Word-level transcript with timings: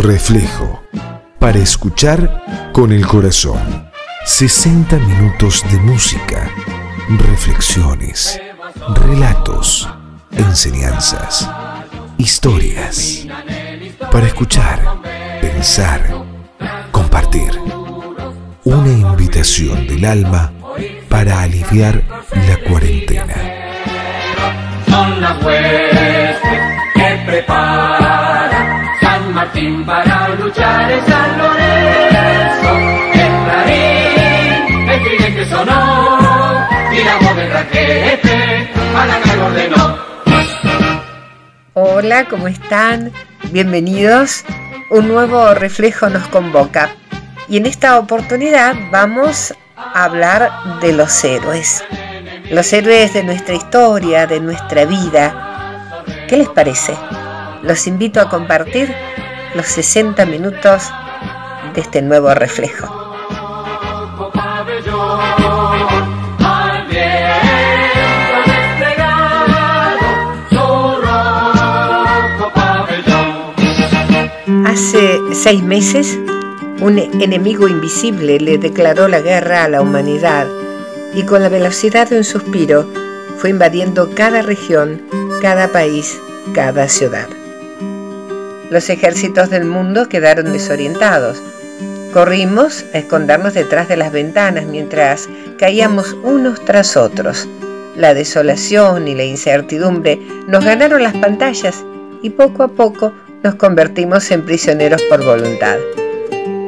Reflejo. 0.00 0.82
Para 1.38 1.58
escuchar 1.58 2.70
con 2.72 2.90
el 2.90 3.06
corazón. 3.06 3.90
60 4.24 4.96
minutos 4.96 5.62
de 5.70 5.78
música, 5.78 6.50
reflexiones, 7.18 8.40
relatos, 8.94 9.86
enseñanzas, 10.32 11.50
historias. 12.16 13.26
Para 14.10 14.26
escuchar, 14.26 14.80
pensar, 15.42 16.00
compartir. 16.92 17.50
Una 18.64 18.92
invitación 18.92 19.86
del 19.86 20.06
alma 20.06 20.50
para 21.10 21.42
aliviar 21.42 22.02
la 22.48 22.56
cuarentena. 22.66 23.34
Son 24.88 25.20
las 25.20 25.36
que 26.94 27.10
Martín 29.40 29.86
para 29.86 30.28
luchar 30.34 30.92
en 30.92 31.06
San 31.06 31.38
Lorenzo. 31.38 32.72
El 33.14 33.44
clarín, 33.46 34.90
el 34.90 35.02
tridente 35.02 35.46
sonó 35.46 36.68
y 36.92 37.02
la 37.02 37.16
voz 37.16 37.36
del 37.36 37.50
raquete 37.50 38.70
a 38.94 39.06
la 39.06 39.20
carga 39.20 39.46
ordenó. 39.46 39.98
Hola, 41.72 42.26
¿cómo 42.26 42.48
están? 42.48 43.12
Bienvenidos. 43.50 44.44
Un 44.90 45.08
nuevo 45.08 45.54
reflejo 45.54 46.10
nos 46.10 46.28
convoca. 46.28 46.90
Y 47.48 47.56
en 47.56 47.64
esta 47.64 47.98
oportunidad 47.98 48.74
vamos 48.90 49.54
a 49.74 50.04
hablar 50.04 50.50
de 50.82 50.92
los 50.92 51.24
héroes. 51.24 51.82
Los 52.50 52.70
héroes 52.74 53.14
de 53.14 53.24
nuestra 53.24 53.54
historia, 53.54 54.26
de 54.26 54.38
nuestra 54.38 54.84
vida. 54.84 56.04
¿Qué 56.28 56.36
les 56.36 56.48
parece? 56.50 56.94
Los 57.62 57.86
invito 57.86 58.20
a 58.20 58.28
compartir 58.28 58.94
los 59.54 59.66
60 59.66 60.24
minutos 60.26 60.90
de 61.74 61.80
este 61.80 62.02
nuevo 62.02 62.32
reflejo. 62.34 62.88
Hace 74.66 75.18
seis 75.32 75.62
meses, 75.62 76.18
un 76.80 76.98
enemigo 76.98 77.66
invisible 77.66 78.38
le 78.38 78.58
declaró 78.58 79.08
la 79.08 79.20
guerra 79.20 79.64
a 79.64 79.68
la 79.68 79.82
humanidad 79.82 80.46
y 81.14 81.24
con 81.24 81.42
la 81.42 81.48
velocidad 81.48 82.08
de 82.08 82.18
un 82.18 82.24
suspiro 82.24 82.86
fue 83.38 83.50
invadiendo 83.50 84.14
cada 84.14 84.42
región, 84.42 85.02
cada 85.42 85.68
país, 85.68 86.20
cada 86.54 86.88
ciudad. 86.88 87.39
Los 88.70 88.88
ejércitos 88.88 89.50
del 89.50 89.64
mundo 89.64 90.08
quedaron 90.08 90.52
desorientados. 90.52 91.42
Corrimos 92.12 92.84
a 92.94 92.98
escondernos 92.98 93.54
detrás 93.54 93.88
de 93.88 93.96
las 93.96 94.12
ventanas 94.12 94.64
mientras 94.64 95.28
caíamos 95.58 96.16
unos 96.22 96.64
tras 96.64 96.96
otros. 96.96 97.48
La 97.96 98.14
desolación 98.14 99.08
y 99.08 99.16
la 99.16 99.24
incertidumbre 99.24 100.20
nos 100.46 100.64
ganaron 100.64 101.02
las 101.02 101.14
pantallas 101.16 101.84
y 102.22 102.30
poco 102.30 102.62
a 102.62 102.68
poco 102.68 103.12
nos 103.42 103.56
convertimos 103.56 104.30
en 104.30 104.44
prisioneros 104.44 105.02
por 105.02 105.24
voluntad. 105.24 105.76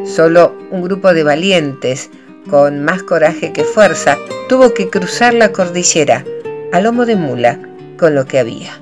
Solo 0.04 0.56
un 0.72 0.82
grupo 0.82 1.14
de 1.14 1.22
valientes, 1.22 2.10
con 2.50 2.82
más 2.84 3.04
coraje 3.04 3.52
que 3.52 3.62
fuerza, 3.62 4.16
tuvo 4.48 4.74
que 4.74 4.90
cruzar 4.90 5.34
la 5.34 5.52
cordillera 5.52 6.24
a 6.72 6.80
lomo 6.80 7.06
de 7.06 7.14
mula 7.14 7.60
con 7.96 8.16
lo 8.16 8.26
que 8.26 8.40
había. 8.40 8.72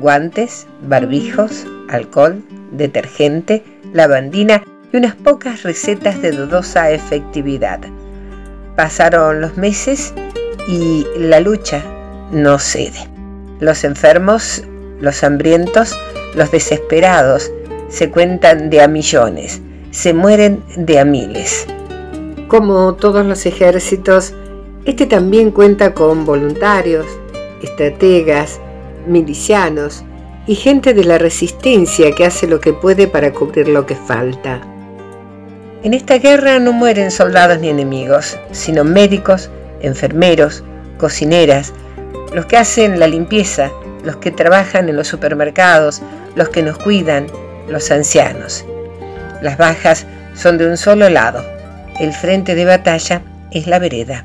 Guantes, 0.00 0.66
barbijos, 0.88 1.64
alcohol, 1.88 2.42
detergente, 2.76 3.62
lavandina 3.92 4.62
y 4.92 4.96
unas 4.96 5.14
pocas 5.14 5.62
recetas 5.62 6.20
de 6.22 6.32
dudosa 6.32 6.90
efectividad. 6.90 7.80
Pasaron 8.76 9.40
los 9.40 9.56
meses 9.56 10.14
y 10.68 11.06
la 11.18 11.40
lucha 11.40 11.82
no 12.30 12.58
cede. 12.58 13.08
Los 13.60 13.84
enfermos, 13.84 14.64
los 15.00 15.22
hambrientos, 15.22 15.96
los 16.34 16.50
desesperados 16.50 17.50
se 17.88 18.10
cuentan 18.10 18.70
de 18.70 18.82
a 18.82 18.88
millones, 18.88 19.60
se 19.90 20.12
mueren 20.12 20.62
de 20.76 20.98
a 20.98 21.04
miles. 21.04 21.66
Como 22.48 22.94
todos 22.94 23.24
los 23.24 23.46
ejércitos, 23.46 24.34
este 24.84 25.06
también 25.06 25.50
cuenta 25.50 25.94
con 25.94 26.24
voluntarios, 26.24 27.06
estrategas, 27.62 28.60
milicianos 29.06 30.04
y 30.46 30.54
gente 30.54 30.94
de 30.94 31.04
la 31.04 31.18
resistencia 31.18 32.14
que 32.14 32.26
hace 32.26 32.46
lo 32.46 32.60
que 32.60 32.72
puede 32.72 33.08
para 33.08 33.32
cubrir 33.32 33.68
lo 33.68 33.86
que 33.86 33.96
falta. 33.96 34.60
En 35.82 35.94
esta 35.94 36.18
guerra 36.18 36.58
no 36.58 36.72
mueren 36.72 37.10
soldados 37.10 37.58
ni 37.60 37.68
enemigos, 37.68 38.38
sino 38.52 38.84
médicos, 38.84 39.50
enfermeros, 39.80 40.64
cocineras, 40.98 41.72
los 42.34 42.46
que 42.46 42.56
hacen 42.56 42.98
la 42.98 43.06
limpieza, 43.06 43.70
los 44.02 44.16
que 44.16 44.30
trabajan 44.30 44.88
en 44.88 44.96
los 44.96 45.08
supermercados, 45.08 46.02
los 46.34 46.48
que 46.48 46.62
nos 46.62 46.78
cuidan, 46.78 47.26
los 47.68 47.90
ancianos. 47.90 48.64
Las 49.40 49.58
bajas 49.58 50.06
son 50.34 50.58
de 50.58 50.68
un 50.68 50.76
solo 50.76 51.08
lado. 51.08 51.44
El 52.00 52.12
frente 52.12 52.54
de 52.54 52.64
batalla 52.64 53.22
es 53.50 53.66
la 53.66 53.78
vereda. 53.78 54.24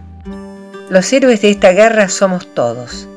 Los 0.89 1.11
héroes 1.13 1.41
de 1.41 1.51
esta 1.51 1.71
guerra 1.71 2.09
somos 2.09 2.53
todos. 2.53 3.07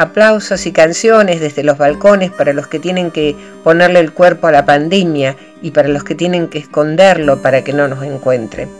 Aplausos 0.00 0.64
y 0.64 0.72
canciones 0.72 1.40
desde 1.42 1.62
los 1.62 1.76
balcones 1.76 2.30
para 2.30 2.54
los 2.54 2.66
que 2.66 2.78
tienen 2.78 3.10
que 3.10 3.36
ponerle 3.62 4.00
el 4.00 4.14
cuerpo 4.14 4.46
a 4.46 4.50
la 4.50 4.64
pandemia 4.64 5.36
y 5.60 5.72
para 5.72 5.88
los 5.88 6.04
que 6.04 6.14
tienen 6.14 6.48
que 6.48 6.56
esconderlo 6.56 7.42
para 7.42 7.62
que 7.62 7.74
no 7.74 7.86
nos 7.86 8.02
encuentren. 8.02 8.70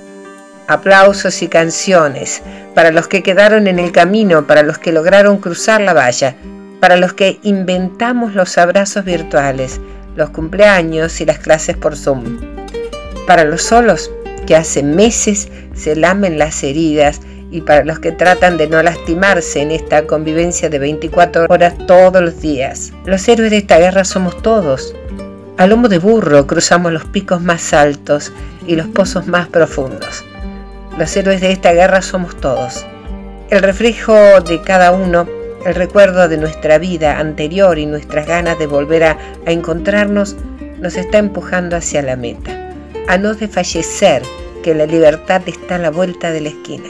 Aplausos 0.67 1.43
y 1.43 1.49
canciones 1.49 2.41
para 2.75 2.91
los 2.91 3.07
que 3.07 3.23
quedaron 3.23 3.67
en 3.67 3.79
el 3.79 3.93
camino, 3.93 4.47
para 4.47 4.63
los 4.63 4.79
que 4.79 4.93
lograron 4.93 5.37
cruzar 5.37 5.83
la 5.83 5.93
valla, 5.93 6.37
para 6.81 6.97
los 6.97 7.13
que 7.13 7.39
inventamos 7.43 8.35
los 8.35 8.57
abrazos 8.57 9.05
virtuales, 9.05 9.79
los 10.17 10.31
cumpleaños 10.31 11.21
y 11.21 11.27
las 11.27 11.39
clases 11.39 11.77
por 11.77 11.97
Zoom. 11.97 12.39
Para 13.27 13.45
los 13.45 13.61
solos 13.61 14.11
que 14.47 14.57
hace 14.57 14.83
meses 14.83 15.51
se 15.75 15.97
lamen 15.97 16.39
las 16.39 16.63
heridas 16.63 17.21
y 17.51 17.63
para 17.63 17.85
los 17.85 17.99
que 17.99 18.13
tratan 18.13 18.57
de 18.57 18.69
no 18.69 18.83
lastimarse 18.83 19.61
en 19.61 19.71
esta 19.71 20.07
convivencia 20.07 20.69
de 20.69 20.79
24 20.79 21.47
horas 21.49 21.75
todos 21.87 22.23
los 22.23 22.41
días. 22.41 22.93
Los 23.05 23.27
héroes 23.29 23.51
de 23.51 23.59
esta 23.59 23.79
guerra 23.79 24.05
somos 24.05 24.41
todos. 24.43 24.95
A 25.57 25.67
lomo 25.67 25.89
de 25.89 25.99
burro 25.99 26.47
cruzamos 26.47 26.93
los 26.93 27.05
picos 27.07 27.43
más 27.43 27.73
altos 27.75 28.33
y 28.67 28.77
los 28.77 28.87
pozos 28.87 29.27
más 29.27 29.49
profundos. 29.49 30.25
Los 30.97 31.17
héroes 31.17 31.41
de 31.41 31.53
esta 31.53 31.73
guerra 31.73 32.03
somos 32.03 32.37
todos. 32.41 32.87
El 33.51 33.63
reflejo 33.63 34.41
de 34.41 34.63
cada 34.63 34.93
uno, 34.93 35.27
el 35.67 35.75
recuerdo 35.75 36.29
de 36.29 36.37
nuestra 36.37 36.79
vida 36.79 37.19
anterior 37.19 37.79
y 37.79 37.87
nuestras 37.87 38.27
ganas 38.27 38.59
de 38.59 38.67
volver 38.67 39.05
a, 39.05 39.19
a 39.45 39.51
encontrarnos 39.51 40.37
nos 40.79 40.97
está 40.97 41.19
empujando 41.19 41.77
hacia 41.77 42.01
la 42.01 42.17
meta, 42.17 42.73
a 43.09 43.19
no 43.19 43.35
desfallecer 43.35 44.23
que 44.63 44.75
la 44.75 44.87
libertad 44.87 45.43
está 45.47 45.77
a 45.77 45.79
la 45.79 45.91
vuelta 45.91 46.31
de 46.31 46.41
la 46.43 46.49
esquina. 46.51 46.89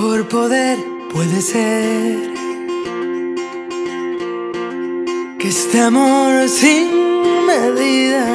Por 0.00 0.26
poder 0.28 0.78
puede 1.12 1.42
ser 1.42 2.32
que 5.38 5.48
este 5.48 5.78
amor 5.78 6.48
sin 6.48 6.88
medida 7.46 8.26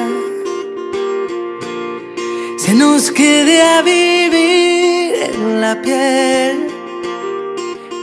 se 2.58 2.75
nos 2.75 3.09
quede 3.09 3.64
a 3.64 3.81
vivir 3.81 5.16
en 5.34 5.59
la 5.59 5.81
piel 5.81 6.68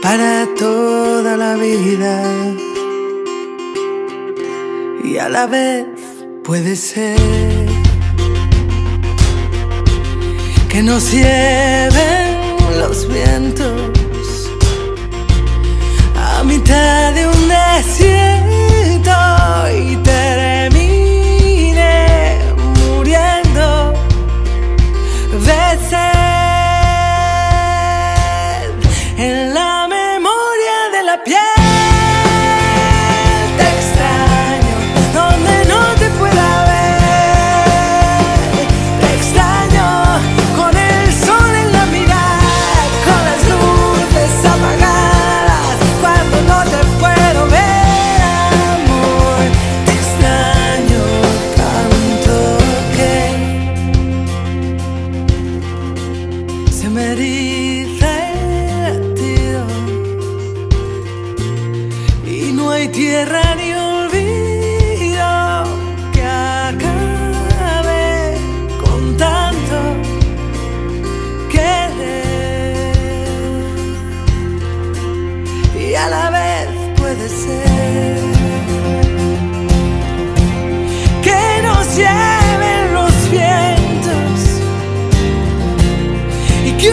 para 0.01 0.45
toda 0.59 1.37
la 1.37 1.55
vida. 1.55 2.21
Y 5.05 5.17
a 5.19 5.29
la 5.29 5.47
vez 5.47 5.85
puede 6.43 6.75
ser 6.75 7.17
que 10.67 10.83
nos 10.83 11.13
lleven 11.13 12.12
los 12.79 13.07
vientos. 13.07 13.91
A 16.15 16.43
mitad 16.43 17.13
de 17.13 17.27
un 17.27 17.49
desierto 17.49 19.11
y 19.71 19.95
termine 19.97 20.72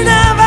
y 0.00 0.04
que 0.04 0.39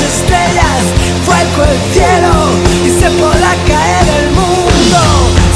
estrellas, 0.00 0.82
fuego 1.24 1.64
el 1.70 1.78
cielo 1.92 2.32
y 2.84 2.90
se 3.00 3.10
podrá 3.18 3.52
caer 3.66 4.06
el 4.20 4.30
mundo, 4.30 5.00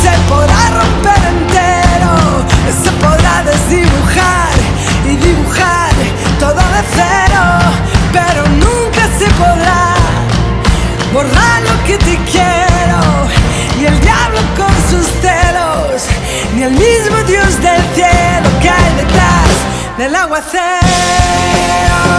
se 0.03 0.13
podrá 0.29 0.63
romper 0.81 1.23
entero, 1.35 2.15
se 2.83 2.91
podrá 3.05 3.43
desdibujar 3.45 4.53
y 5.07 5.17
dibujar 5.17 5.93
todo 6.39 6.55
de 6.55 6.83
cero, 6.95 7.43
pero 8.13 8.43
nunca 8.65 9.03
se 9.19 9.29
podrá 9.35 9.95
borrar 11.13 11.63
lo 11.63 11.85
que 11.85 11.99
te 11.99 12.17
quiero, 12.31 13.01
ni 13.79 13.87
el 13.87 14.01
diablo 14.01 14.41
con 14.57 14.75
sus 14.91 15.07
celos, 15.21 16.03
ni 16.55 16.63
el 16.63 16.73
mismo 16.73 17.17
Dios 17.27 17.61
del 17.61 17.83
cielo 17.95 18.49
que 18.63 18.71
hay 18.71 18.95
detrás 18.97 19.51
del 19.99 20.15
aguacero. 20.15 22.10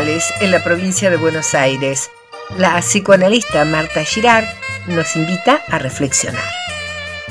En 0.00 0.50
la 0.50 0.64
provincia 0.64 1.10
de 1.10 1.18
Buenos 1.18 1.54
Aires. 1.54 2.10
La 2.56 2.80
psicoanalista 2.80 3.66
Marta 3.66 4.02
Girard 4.02 4.46
nos 4.86 5.14
invita 5.14 5.60
a 5.68 5.78
reflexionar. 5.78 6.42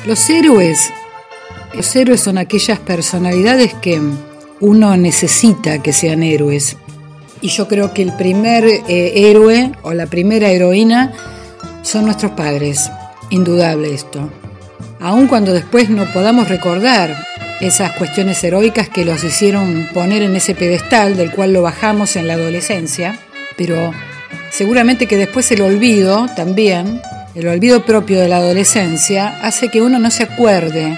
Los 0.06 0.30
héroes. 0.30 0.92
Los 1.74 1.96
héroes 1.96 2.22
son 2.22 2.38
aquellas 2.38 2.78
personalidades 2.78 3.74
que 3.74 4.00
uno 4.60 4.96
necesita 4.98 5.82
que 5.82 5.94
sean 5.94 6.22
héroes. 6.22 6.78
Y 7.42 7.48
yo 7.50 7.68
creo 7.68 7.92
que 7.92 8.04
el 8.04 8.14
primer 8.14 8.64
eh, 8.64 9.14
héroe 9.16 9.72
o 9.82 9.94
la 9.94 10.06
primera 10.06 10.50
heroína 10.50 11.12
son 11.82 12.06
nuestros 12.06 12.34
padres. 12.34 12.92
Indudable 13.32 13.96
esto. 13.96 14.30
Aun 15.00 15.26
cuando 15.26 15.54
después 15.54 15.90
no 15.90 16.06
podamos 16.14 16.50
recordar 16.50 17.18
esas 17.60 17.92
cuestiones 17.94 18.44
heroicas 18.44 18.90
que 18.90 19.06
los 19.06 19.24
hicieron 19.24 19.88
poner 19.94 20.24
en 20.24 20.36
ese 20.36 20.56
pedestal 20.56 21.18
del 21.18 21.32
cual 21.32 21.54
lo 21.54 21.62
bajamos 21.62 22.16
en 22.16 22.28
la 22.28 22.36
adolescencia, 22.36 23.20
pero 23.58 23.94
seguramente 24.52 25.08
que 25.08 25.18
después 25.18 25.52
el 25.52 25.62
olvido 25.62 26.28
también, 26.36 27.02
el 27.36 27.48
olvido 27.48 27.86
propio 27.86 28.20
de 28.20 28.30
la 28.30 28.38
adolescencia, 28.38 29.40
hace 29.42 29.70
que 29.70 29.82
uno 29.82 30.00
no 30.00 30.10
se 30.12 30.24
acuerde 30.24 30.98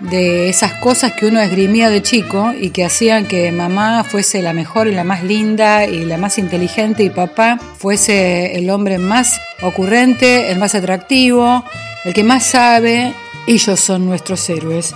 de 0.00 0.48
esas 0.48 0.74
cosas 0.74 1.12
que 1.12 1.26
uno 1.26 1.40
esgrimía 1.40 1.90
de 1.90 2.02
chico 2.02 2.52
y 2.58 2.70
que 2.70 2.84
hacían 2.84 3.26
que 3.26 3.50
mamá 3.50 4.04
fuese 4.04 4.42
la 4.42 4.52
mejor 4.52 4.86
y 4.86 4.94
la 4.94 5.04
más 5.04 5.24
linda 5.24 5.86
y 5.86 6.04
la 6.04 6.18
más 6.18 6.38
inteligente 6.38 7.02
y 7.02 7.10
papá 7.10 7.58
fuese 7.78 8.56
el 8.56 8.70
hombre 8.70 8.98
más 8.98 9.40
ocurrente, 9.62 10.50
el 10.52 10.58
más 10.58 10.74
atractivo, 10.74 11.64
el 12.04 12.14
que 12.14 12.22
más 12.22 12.46
sabe. 12.46 13.12
Ellos 13.46 13.80
son 13.80 14.06
nuestros 14.06 14.48
héroes. 14.50 14.94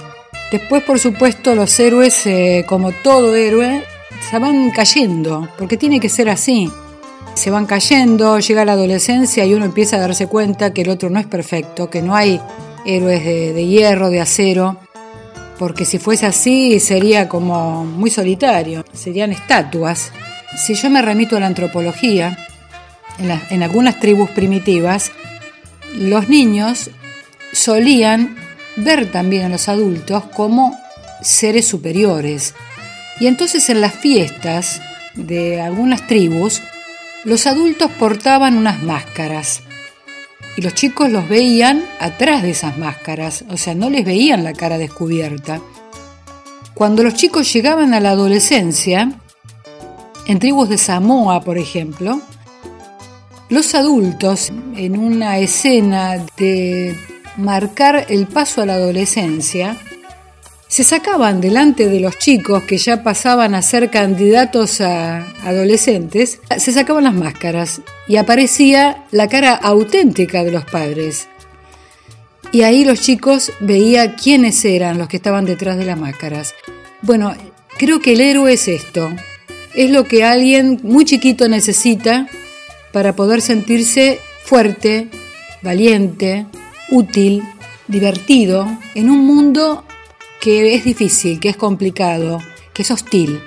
Después, 0.52 0.82
por 0.82 0.98
supuesto, 0.98 1.54
los 1.54 1.80
héroes, 1.80 2.26
eh, 2.26 2.66
como 2.68 2.92
todo 2.92 3.34
héroe, 3.34 3.84
se 4.30 4.38
van 4.38 4.70
cayendo, 4.70 5.48
porque 5.56 5.78
tiene 5.78 5.98
que 5.98 6.10
ser 6.10 6.28
así. 6.28 6.70
Se 7.32 7.50
van 7.50 7.64
cayendo, 7.64 8.38
llega 8.38 8.66
la 8.66 8.72
adolescencia 8.72 9.46
y 9.46 9.54
uno 9.54 9.64
empieza 9.64 9.96
a 9.96 10.00
darse 10.00 10.26
cuenta 10.26 10.74
que 10.74 10.82
el 10.82 10.90
otro 10.90 11.08
no 11.08 11.18
es 11.18 11.26
perfecto, 11.26 11.88
que 11.88 12.02
no 12.02 12.14
hay 12.14 12.38
héroes 12.84 13.24
de, 13.24 13.66
hierro, 13.66 14.10
de 14.10 14.20
acero, 14.20 14.76
porque 15.58 15.86
si 15.86 15.98
fuese 15.98 16.26
así 16.26 16.78
sería 16.80 17.30
como 17.30 17.86
muy 17.86 18.10
solitario, 18.10 18.84
serían 18.92 19.32
estatuas. 19.32 20.12
Si 20.54 20.74
yo 20.74 20.90
me 20.90 21.00
remito 21.00 21.38
a 21.38 21.40
la 21.40 21.46
antropología, 21.46 22.36
en 23.18 23.62
algunas 23.62 23.98
tribus 24.00 24.28
primitivas, 24.32 25.12
los 25.96 26.28
niños 26.28 26.90
solían 27.54 28.36
ver 28.76 29.10
también 29.10 29.44
a 29.44 29.48
los 29.48 29.68
adultos 29.68 30.24
como 30.34 30.78
seres 31.22 31.66
superiores. 31.66 32.54
Y 33.20 33.26
entonces 33.26 33.68
en 33.70 33.80
las 33.80 33.94
fiestas 33.94 34.80
de 35.14 35.60
algunas 35.60 36.06
tribus, 36.06 36.62
los 37.24 37.46
adultos 37.46 37.90
portaban 37.98 38.56
unas 38.56 38.82
máscaras 38.82 39.62
y 40.56 40.62
los 40.62 40.74
chicos 40.74 41.10
los 41.10 41.28
veían 41.28 41.84
atrás 42.00 42.42
de 42.42 42.50
esas 42.50 42.76
máscaras, 42.76 43.44
o 43.48 43.56
sea, 43.56 43.74
no 43.74 43.90
les 43.90 44.04
veían 44.04 44.44
la 44.44 44.52
cara 44.52 44.78
descubierta. 44.78 45.60
Cuando 46.74 47.02
los 47.02 47.14
chicos 47.14 47.52
llegaban 47.52 47.94
a 47.94 48.00
la 48.00 48.10
adolescencia, 48.10 49.12
en 50.26 50.38
tribus 50.38 50.68
de 50.68 50.78
Samoa, 50.78 51.40
por 51.40 51.58
ejemplo, 51.58 52.20
los 53.48 53.74
adultos, 53.74 54.50
en 54.76 54.98
una 54.98 55.38
escena 55.38 56.24
de 56.36 56.96
marcar 57.36 58.06
el 58.08 58.26
paso 58.26 58.62
a 58.62 58.66
la 58.66 58.74
adolescencia, 58.74 59.76
se 60.72 60.84
sacaban 60.84 61.42
delante 61.42 61.86
de 61.90 62.00
los 62.00 62.18
chicos 62.18 62.62
que 62.62 62.78
ya 62.78 63.02
pasaban 63.02 63.54
a 63.54 63.60
ser 63.60 63.90
candidatos 63.90 64.80
a 64.80 65.26
adolescentes, 65.44 66.40
se 66.56 66.72
sacaban 66.72 67.04
las 67.04 67.12
máscaras 67.12 67.82
y 68.08 68.16
aparecía 68.16 69.04
la 69.10 69.28
cara 69.28 69.54
auténtica 69.54 70.44
de 70.44 70.50
los 70.50 70.64
padres. 70.64 71.28
Y 72.52 72.62
ahí 72.62 72.86
los 72.86 73.02
chicos 73.02 73.52
veían 73.60 74.14
quiénes 74.22 74.64
eran 74.64 74.96
los 74.96 75.08
que 75.08 75.18
estaban 75.18 75.44
detrás 75.44 75.76
de 75.76 75.84
las 75.84 75.98
máscaras. 75.98 76.54
Bueno, 77.02 77.34
creo 77.76 78.00
que 78.00 78.14
el 78.14 78.22
héroe 78.22 78.54
es 78.54 78.66
esto. 78.66 79.10
Es 79.74 79.90
lo 79.90 80.04
que 80.04 80.24
alguien 80.24 80.80
muy 80.82 81.04
chiquito 81.04 81.48
necesita 81.48 82.28
para 82.92 83.14
poder 83.14 83.42
sentirse 83.42 84.20
fuerte, 84.44 85.08
valiente, 85.60 86.46
útil, 86.92 87.42
divertido 87.88 88.68
en 88.94 89.10
un 89.10 89.26
mundo 89.26 89.84
que 90.40 90.74
es 90.74 90.84
difícil, 90.84 91.40
que 91.40 91.48
es 91.48 91.56
complicado, 91.56 92.38
que 92.72 92.82
es 92.82 92.90
hostil. 92.90 93.40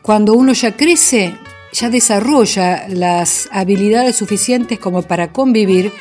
Cuando 0.00 0.34
uno 0.34 0.52
ya 0.52 0.76
crece, 0.76 1.34
ya 1.72 1.90
desarrolla 1.90 2.86
las 2.88 3.48
habilidades 3.52 4.16
suficientes 4.16 4.78
como 4.78 5.02
para 5.02 5.32
convivir 5.32 5.92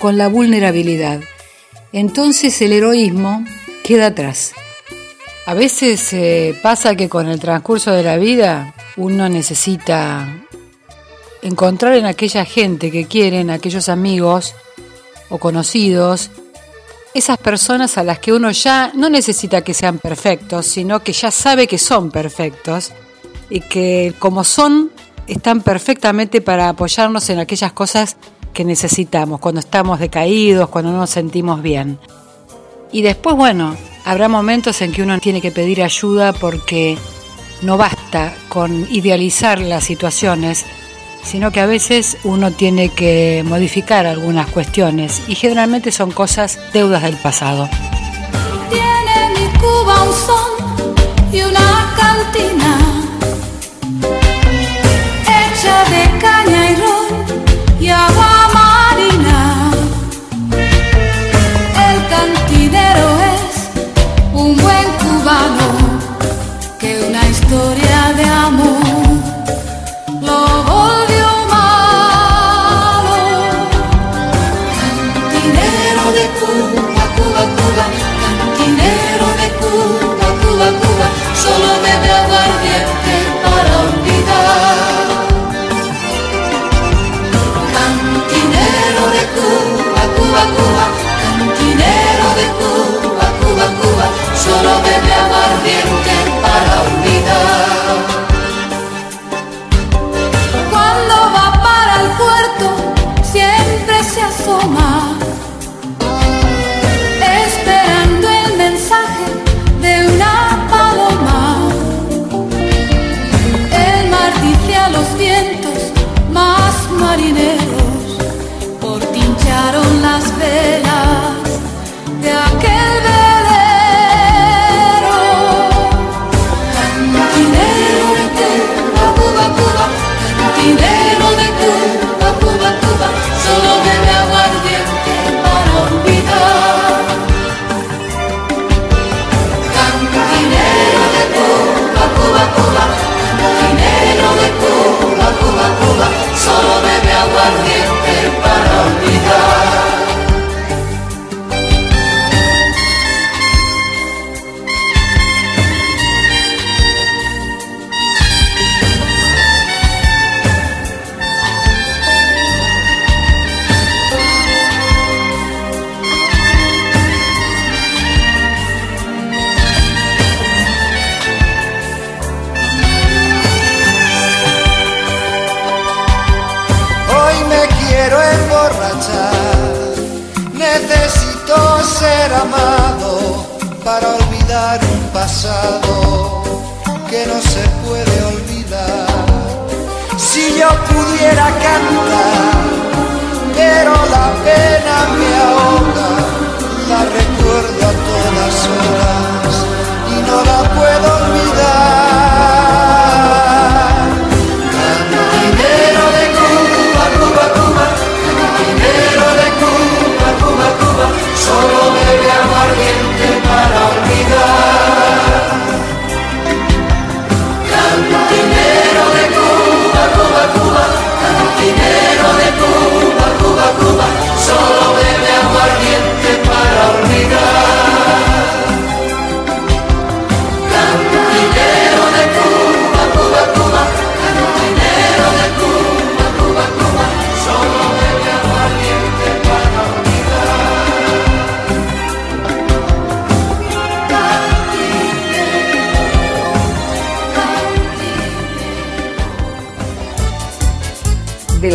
con 0.00 0.18
la 0.18 0.28
vulnerabilidad. 0.28 1.20
Entonces 1.92 2.60
el 2.62 2.72
heroísmo 2.72 3.44
queda 3.84 4.06
atrás. 4.06 4.52
A 5.46 5.54
veces 5.54 6.12
eh, 6.12 6.58
pasa 6.62 6.94
que 6.94 7.08
con 7.08 7.28
el 7.28 7.40
transcurso 7.40 7.92
de 7.92 8.02
la 8.02 8.16
vida 8.16 8.74
uno 8.96 9.28
necesita 9.28 10.46
encontrar 11.42 11.94
en 11.94 12.06
aquella 12.06 12.44
gente 12.44 12.90
que 12.90 13.06
quieren, 13.06 13.50
aquellos 13.50 13.88
amigos 13.88 14.54
o 15.32 15.38
conocidos, 15.38 16.30
esas 17.14 17.38
personas 17.38 17.96
a 17.96 18.04
las 18.04 18.18
que 18.18 18.34
uno 18.34 18.50
ya 18.50 18.92
no 18.94 19.08
necesita 19.08 19.62
que 19.62 19.72
sean 19.72 19.98
perfectos, 19.98 20.66
sino 20.66 21.00
que 21.00 21.12
ya 21.12 21.30
sabe 21.30 21.66
que 21.66 21.78
son 21.78 22.10
perfectos 22.10 22.92
y 23.48 23.60
que 23.60 24.14
como 24.18 24.44
son 24.44 24.90
están 25.26 25.62
perfectamente 25.62 26.42
para 26.42 26.68
apoyarnos 26.68 27.30
en 27.30 27.38
aquellas 27.38 27.72
cosas 27.72 28.16
que 28.52 28.64
necesitamos, 28.64 29.40
cuando 29.40 29.60
estamos 29.60 29.98
decaídos, 29.98 30.68
cuando 30.68 30.92
no 30.92 30.98
nos 30.98 31.10
sentimos 31.10 31.62
bien. 31.62 31.98
Y 32.92 33.00
después, 33.00 33.34
bueno, 33.34 33.74
habrá 34.04 34.28
momentos 34.28 34.82
en 34.82 34.92
que 34.92 35.02
uno 35.02 35.18
tiene 35.18 35.40
que 35.40 35.50
pedir 35.50 35.82
ayuda 35.82 36.34
porque 36.34 36.98
no 37.62 37.78
basta 37.78 38.34
con 38.50 38.86
idealizar 38.90 39.60
las 39.60 39.84
situaciones, 39.84 40.66
sino 41.22 41.50
que 41.50 41.60
a 41.60 41.66
veces 41.66 42.18
uno 42.24 42.50
tiene 42.50 42.88
que 42.88 43.42
modificar 43.46 44.06
algunas 44.06 44.48
cuestiones 44.48 45.22
y 45.28 45.34
generalmente 45.34 45.92
son 45.92 46.10
cosas 46.10 46.58
deudas 46.72 47.02
del 47.02 47.16
pasado. 47.16 47.68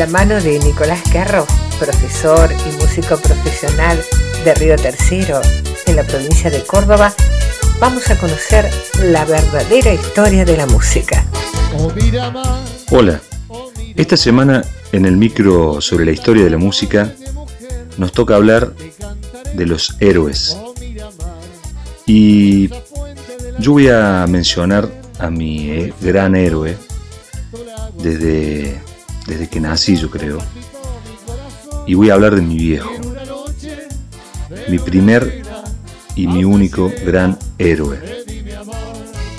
Mano 0.10 0.42
de 0.42 0.60
Nicolás 0.60 1.02
Carro, 1.14 1.48
profesor 1.80 2.50
y 2.52 2.76
músico 2.76 3.16
profesional 3.16 3.98
de 4.44 4.54
Río 4.54 4.76
Tercero, 4.76 5.40
en 5.86 5.96
la 5.96 6.04
provincia 6.04 6.50
de 6.50 6.62
Córdoba, 6.64 7.14
vamos 7.80 8.10
a 8.10 8.20
conocer 8.20 8.70
la 9.02 9.24
verdadera 9.24 9.94
historia 9.94 10.44
de 10.44 10.58
la 10.58 10.66
música. 10.66 11.26
Hola, 12.92 13.22
esta 13.96 14.18
semana 14.18 14.66
en 14.92 15.06
el 15.06 15.16
micro 15.16 15.80
sobre 15.80 16.04
la 16.04 16.12
historia 16.12 16.44
de 16.44 16.50
la 16.50 16.58
música 16.58 17.14
nos 17.98 18.12
toca 18.12 18.36
hablar 18.36 18.74
de 19.54 19.66
los 19.66 19.96
héroes. 20.02 20.58
Y 22.06 22.70
yo 23.60 23.72
voy 23.72 23.88
a 23.88 24.26
mencionar 24.28 24.90
a 25.18 25.30
mi 25.30 25.70
eh, 25.70 25.94
gran 26.02 26.36
héroe 26.36 26.76
desde, 27.96 28.82
desde 29.28 29.48
que 29.48 29.60
nací, 29.60 29.98
yo 29.98 30.10
creo. 30.10 30.40
Y 31.86 31.94
voy 31.94 32.10
a 32.10 32.14
hablar 32.16 32.36
de 32.36 32.42
mi 32.42 32.58
viejo. 32.58 32.90
Mi 34.70 34.80
primer 34.80 35.44
y 36.16 36.28
mi 36.28 36.44
único 36.44 36.92
gran 37.06 37.38
héroe. 37.58 38.00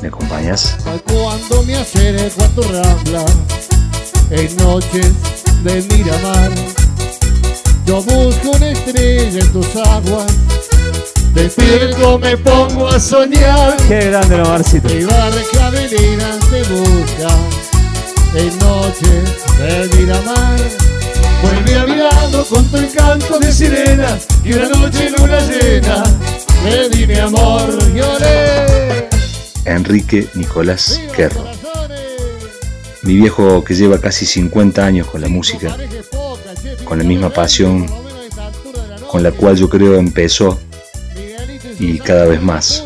¿Me 0.00 0.08
acompañas? 0.08 0.76
Cuando 1.04 1.62
me 1.64 1.76
acerco 1.76 2.44
a 2.44 2.48
tu 2.48 2.62
rambla, 2.62 3.24
en 4.30 4.56
noches 4.56 5.12
de 5.64 5.82
Miramar, 5.82 6.50
yo 7.84 8.02
busco 8.02 8.50
una 8.54 8.70
estrella 8.70 9.40
en 9.40 9.52
tus 9.52 9.76
aguas. 9.76 10.32
Despierto 11.34 12.18
me 12.18 12.36
pongo 12.36 12.88
a 12.88 13.00
soñar. 13.00 13.76
Qué 13.88 14.06
grande 14.06 14.36
la 14.36 14.44
Marcito. 14.44 14.88
Mi 14.88 15.04
barca 15.04 15.70
velera 15.70 16.38
te 16.50 16.62
busca 16.62 17.57
en 18.34 18.58
noches 18.58 19.46
de 19.58 19.96
Miramar. 19.96 20.58
Vuelve 21.42 21.78
a 21.78 22.44
con 22.48 22.64
tu 22.70 22.76
encanto 22.76 23.38
de 23.38 23.52
sirena 23.52 24.18
y 24.44 24.54
una 24.54 24.68
noche 24.68 25.10
luna 25.10 25.38
llena 25.46 26.02
me 26.64 26.88
di 26.88 27.06
mi 27.06 27.18
amor, 27.18 27.94
lloré. 27.94 29.08
Enrique 29.64 30.28
Nicolás 30.34 31.00
Querro. 31.14 31.44
Mi 33.02 33.16
viejo 33.16 33.62
que 33.62 33.74
lleva 33.74 34.00
casi 34.00 34.26
50 34.26 34.84
años 34.84 35.06
con 35.06 35.20
la 35.20 35.28
música, 35.28 35.76
con 36.84 36.98
la 36.98 37.04
misma 37.04 37.30
pasión 37.30 37.86
con 39.08 39.22
la 39.22 39.32
cual 39.32 39.56
yo 39.56 39.68
creo 39.68 39.96
empezó 39.96 40.58
y 41.78 41.98
cada 41.98 42.26
vez 42.26 42.42
más. 42.42 42.84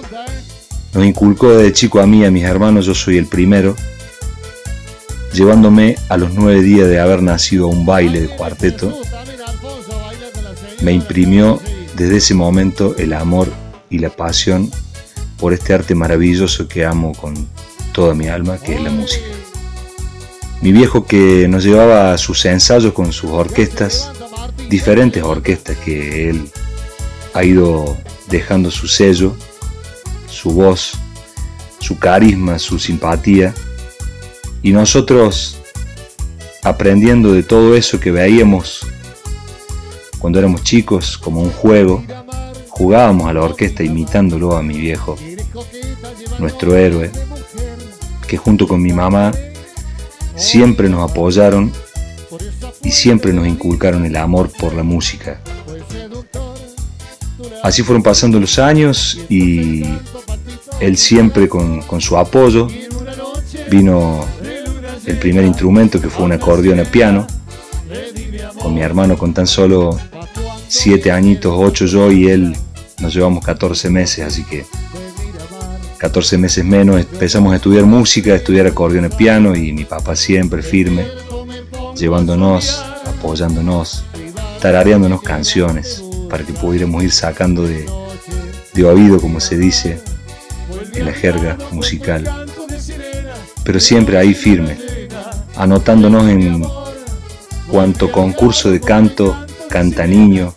Nos 0.94 1.04
inculcó 1.04 1.50
desde 1.56 1.72
chico 1.72 2.00
a 2.00 2.06
mí 2.06 2.20
y 2.20 2.24
a 2.24 2.30
mis 2.30 2.44
hermanos, 2.44 2.86
yo 2.86 2.94
soy 2.94 3.16
el 3.16 3.26
primero, 3.26 3.74
llevándome 5.32 5.96
a 6.08 6.16
los 6.16 6.34
nueve 6.34 6.62
días 6.62 6.88
de 6.88 7.00
haber 7.00 7.22
nacido 7.22 7.66
a 7.66 7.68
un 7.68 7.86
baile 7.86 8.20
de 8.22 8.28
cuarteto, 8.28 8.92
me 10.82 10.92
imprimió 10.92 11.60
desde 11.96 12.16
ese 12.16 12.34
momento 12.34 12.96
el 12.98 13.12
amor 13.12 13.48
y 13.88 13.98
la 13.98 14.10
pasión 14.10 14.70
por 15.38 15.52
este 15.52 15.74
arte 15.74 15.94
maravilloso 15.94 16.68
que 16.68 16.84
amo 16.84 17.12
con 17.14 17.48
toda 17.92 18.14
mi 18.14 18.28
alma, 18.28 18.58
que 18.58 18.74
es 18.74 18.82
la 18.82 18.90
música. 18.90 19.24
Mi 20.60 20.72
viejo 20.72 21.04
que 21.06 21.48
nos 21.48 21.64
llevaba 21.64 22.12
a 22.12 22.18
sus 22.18 22.44
ensayos 22.44 22.92
con 22.92 23.12
sus 23.12 23.30
orquestas, 23.30 24.10
diferentes 24.68 25.22
orquestas 25.22 25.76
que 25.78 26.30
él 26.30 26.48
ha 27.34 27.44
ido 27.44 27.96
dejando 28.28 28.70
su 28.70 28.86
sello, 28.86 29.36
su 30.28 30.50
voz, 30.52 30.92
su 31.80 31.98
carisma, 31.98 32.58
su 32.58 32.78
simpatía, 32.78 33.52
y 34.62 34.72
nosotros 34.72 35.58
aprendiendo 36.62 37.32
de 37.32 37.42
todo 37.42 37.74
eso 37.74 37.98
que 37.98 38.10
veíamos 38.10 38.86
cuando 40.18 40.38
éramos 40.38 40.62
chicos 40.62 41.18
como 41.18 41.40
un 41.40 41.50
juego, 41.50 42.04
Jugábamos 42.74 43.28
a 43.28 43.34
la 43.34 43.42
orquesta 43.42 43.84
imitándolo 43.84 44.56
a 44.56 44.62
mi 44.62 44.78
viejo, 44.78 45.18
nuestro 46.38 46.74
héroe, 46.74 47.10
que 48.26 48.38
junto 48.38 48.66
con 48.66 48.82
mi 48.82 48.94
mamá 48.94 49.30
siempre 50.36 50.88
nos 50.88 51.08
apoyaron 51.08 51.70
y 52.82 52.90
siempre 52.90 53.34
nos 53.34 53.46
inculcaron 53.46 54.06
el 54.06 54.16
amor 54.16 54.50
por 54.58 54.72
la 54.72 54.82
música. 54.82 55.38
Así 57.62 57.82
fueron 57.82 58.02
pasando 58.02 58.40
los 58.40 58.58
años 58.58 59.20
y 59.28 59.84
él 60.80 60.96
siempre 60.96 61.50
con, 61.50 61.82
con 61.82 62.00
su 62.00 62.16
apoyo 62.16 62.68
vino 63.70 64.24
el 65.06 65.18
primer 65.18 65.44
instrumento 65.44 66.00
que 66.00 66.08
fue 66.08 66.24
un 66.24 66.32
acordeón 66.32 66.80
a 66.80 66.84
piano, 66.84 67.26
con 68.60 68.74
mi 68.74 68.82
hermano 68.82 69.18
con 69.18 69.34
tan 69.34 69.46
solo 69.46 69.98
siete 70.68 71.10
añitos, 71.10 71.52
ocho 71.56 71.86
yo 71.86 72.10
y 72.10 72.28
él 72.28 72.56
nos 73.00 73.14
llevamos 73.14 73.44
14 73.44 73.90
meses, 73.90 74.24
así 74.24 74.44
que 74.44 74.64
14 75.98 76.38
meses 76.38 76.64
menos 76.64 77.00
empezamos 77.00 77.52
a 77.52 77.56
estudiar 77.56 77.84
música, 77.84 78.32
a 78.32 78.36
estudiar 78.36 78.66
acordeón 78.66 79.06
y 79.06 79.08
piano 79.08 79.54
y 79.54 79.72
mi 79.72 79.84
papá 79.84 80.16
siempre 80.16 80.62
firme, 80.62 81.06
llevándonos, 81.96 82.84
apoyándonos, 83.06 84.04
tarareándonos 84.60 85.22
canciones 85.22 86.02
para 86.30 86.44
que 86.44 86.52
pudiéramos 86.52 87.02
ir 87.02 87.12
sacando 87.12 87.64
de, 87.64 87.86
de 88.72 88.84
oído, 88.84 89.20
como 89.20 89.40
se 89.40 89.58
dice 89.58 90.00
en 90.94 91.06
la 91.06 91.12
jerga 91.12 91.58
musical. 91.72 92.46
Pero 93.64 93.80
siempre 93.80 94.18
ahí 94.18 94.34
firme, 94.34 94.76
anotándonos 95.56 96.28
en 96.28 96.64
cuanto 97.68 98.10
concurso 98.10 98.70
de 98.70 98.80
canto, 98.80 99.36
canta 99.70 100.06
niño, 100.06 100.52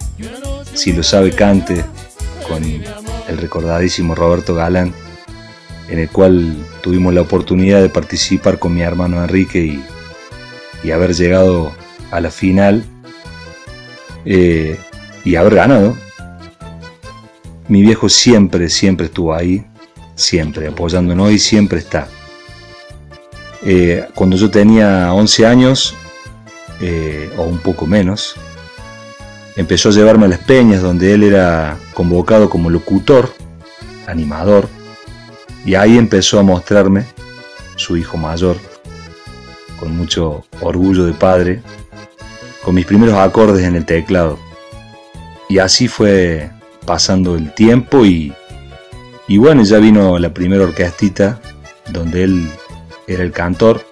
si 0.74 0.92
lo 0.92 1.04
sabe 1.04 1.32
cante, 1.32 1.84
con 2.48 2.64
el 2.64 3.38
recordadísimo 3.38 4.16
Roberto 4.16 4.56
Galán, 4.56 4.94
en 5.90 6.00
el 6.00 6.10
cual 6.10 6.56
tuvimos 6.82 7.14
la 7.14 7.22
oportunidad 7.22 7.82
de 7.82 7.90
participar 7.90 8.60
con 8.60 8.74
mi 8.74 8.82
hermano 8.82 9.22
Enrique 9.22 9.82
y, 10.84 10.92
haber 10.92 11.16
llegado 11.16 11.72
a 12.12 12.22
la 12.22 12.30
final 12.30 12.86
eh, 14.24 14.78
y 15.24 15.36
haber 15.36 15.56
ganado. 15.56 15.98
Mi 17.68 17.82
viejo 17.82 18.08
siempre, 18.08 18.70
siempre 18.70 19.08
estuvo 19.08 19.34
ahí, 19.34 19.66
siempre 20.14 20.68
apoyándonos 20.68 21.32
y 21.32 21.40
siempre 21.40 21.80
está. 21.80 22.08
Eh, 23.68 24.08
cuando 24.14 24.38
yo 24.38 24.52
tenía 24.52 25.12
11 25.12 25.46
años, 25.48 25.96
eh, 26.82 27.32
o 27.36 27.44
un 27.44 27.58
poco 27.58 27.88
menos, 27.88 28.36
empezó 29.56 29.90
a 29.90 29.92
llevarme 29.92 30.26
a 30.26 30.30
las 30.30 30.40
peñas 30.40 30.84
donde 30.84 31.14
él 31.14 31.24
era 31.24 31.78
convocado 31.96 32.48
como 32.48 32.70
locutor, 32.70 33.34
animador, 34.06 34.70
y 35.66 35.74
ahí 35.74 35.98
empezó 35.98 36.40
a 36.40 36.44
mostrarme 36.44 37.06
su 37.76 37.98
hijo 37.98 38.18
mayor, 38.18 38.58
con 39.80 39.98
mucho 39.98 40.46
orgullo 40.62 41.06
de 41.06 41.14
padre, 41.14 41.64
con 42.64 42.76
mis 42.76 42.86
primeros 42.86 43.16
acordes 43.16 43.66
en 43.66 43.76
el 43.76 43.86
teclado. 43.86 44.38
Y 45.50 45.58
así 45.58 45.88
fue 45.88 46.52
pasando 46.86 47.36
el 47.36 47.52
tiempo 47.56 48.06
y, 48.06 48.32
y 49.28 49.38
bueno, 49.38 49.64
ya 49.64 49.80
vino 49.80 50.20
la 50.20 50.32
primera 50.32 50.66
orquestita 50.66 51.40
donde 51.92 52.24
él 52.24 52.52
era 53.08 53.24
el 53.24 53.32
cantor. 53.32 53.86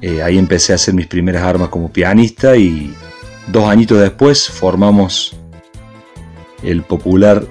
Eh, 0.00 0.22
ahí 0.22 0.38
empecé 0.38 0.72
a 0.72 0.76
hacer 0.76 0.94
mis 0.94 1.06
primeras 1.06 1.42
armas 1.42 1.68
como 1.68 1.92
pianista 1.92 2.56
y 2.56 2.94
Dos 3.48 3.68
añitos 3.68 3.98
después 3.98 4.48
formamos 4.48 5.36
el 6.62 6.82
popular 6.82 7.44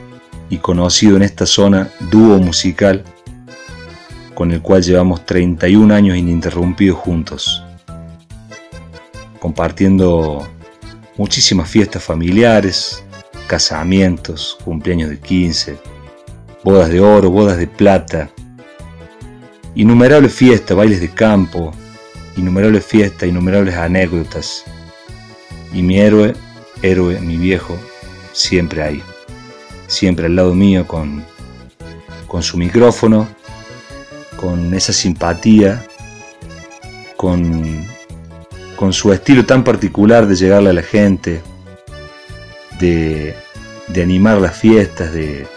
y 0.50 0.58
conocido 0.58 1.18
en 1.18 1.24
esta 1.24 1.46
zona 1.46 1.92
dúo 2.10 2.38
musical 2.40 3.04
con 4.34 4.52
el 4.52 4.62
cual 4.62 4.82
llevamos 4.82 5.26
31 5.26 5.94
años 5.94 6.18
ininterrumpidos 6.18 6.98
juntos, 6.98 7.64
compartiendo 9.40 10.48
muchísimas 11.18 11.70
fiestas 11.70 12.04
familiares, 12.04 13.04
casamientos, 13.48 14.58
cumpleaños 14.64 15.10
de 15.10 15.20
15, 15.20 15.78
bodas 16.64 16.90
de 16.90 17.02
oro, 17.02 17.30
bodas 17.30 17.58
de 17.58 17.68
plata, 17.68 18.32
innumerables 19.76 20.34
fiestas, 20.34 20.76
bailes 20.76 21.02
de 21.02 21.10
campo, 21.10 21.72
innumerables 22.38 22.86
fiestas, 22.86 23.30
innumerables 23.30 23.76
anécdotas 23.76 24.64
y 25.74 25.82
mi 25.82 26.00
héroe, 26.00 26.34
héroe, 26.82 27.20
mi 27.20 27.38
viejo, 27.38 27.78
siempre 28.34 28.84
ahí. 28.84 29.04
Siempre 29.88 30.28
al 30.28 30.36
lado 30.36 30.54
mío 30.54 30.88
con, 30.88 31.24
con 32.28 32.42
su 32.44 32.58
micrófono, 32.58 33.28
con 34.38 34.74
esa 34.74 34.94
simpatía, 34.94 35.86
con, 37.18 37.86
con 38.78 38.94
su 38.94 39.12
estilo 39.12 39.46
tan 39.46 39.64
particular 39.64 40.26
de 40.28 40.36
llegarle 40.36 40.70
a 40.70 40.74
la 40.74 40.82
gente, 40.82 41.42
de, 42.80 43.36
animar 44.02 44.40
las 44.40 44.58
fiestas, 44.58 45.14
de, 45.14 45.48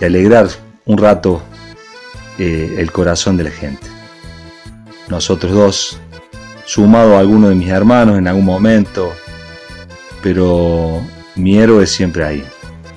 alegrar 0.00 0.48
un 0.84 0.98
rato 0.98 1.42
eh, 2.38 2.76
el 2.78 2.92
corazón 2.92 3.36
de 3.36 3.44
la 3.44 3.50
gente. 3.50 3.86
Nosotros 5.08 5.52
dos 5.52 6.00
sumado 6.64 7.16
a 7.16 7.20
alguno 7.20 7.48
de 7.48 7.54
mis 7.54 7.68
hermanos 7.68 8.18
en 8.18 8.26
algún 8.28 8.44
momento, 8.44 9.12
pero 10.22 11.00
mi 11.36 11.58
héroe 11.58 11.84
es 11.84 11.90
siempre 11.90 12.24
ahí, 12.24 12.44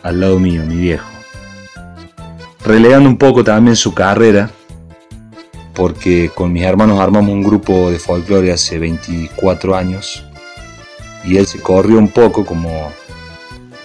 al 0.04 0.19
lado 0.19 0.39
mío, 0.39 0.65
mi 0.65 0.75
viejo. 0.75 1.08
relegando 2.65 3.10
un 3.10 3.17
poco 3.17 3.43
también 3.43 3.75
su 3.75 3.93
carrera, 3.93 4.52
porque 5.73 6.30
con 6.34 6.52
mis 6.52 6.63
hermanos 6.63 6.99
armamos 6.99 7.32
un 7.32 7.43
grupo 7.43 7.89
de 7.89 7.99
folclore 7.99 8.52
hace 8.52 8.78
24 8.80 9.75
años 9.75 10.25
y 11.23 11.38
él 11.38 11.47
se 11.47 11.60
corrió 11.60 11.97
un 11.97 12.10
poco 12.10 12.45
como 12.45 12.91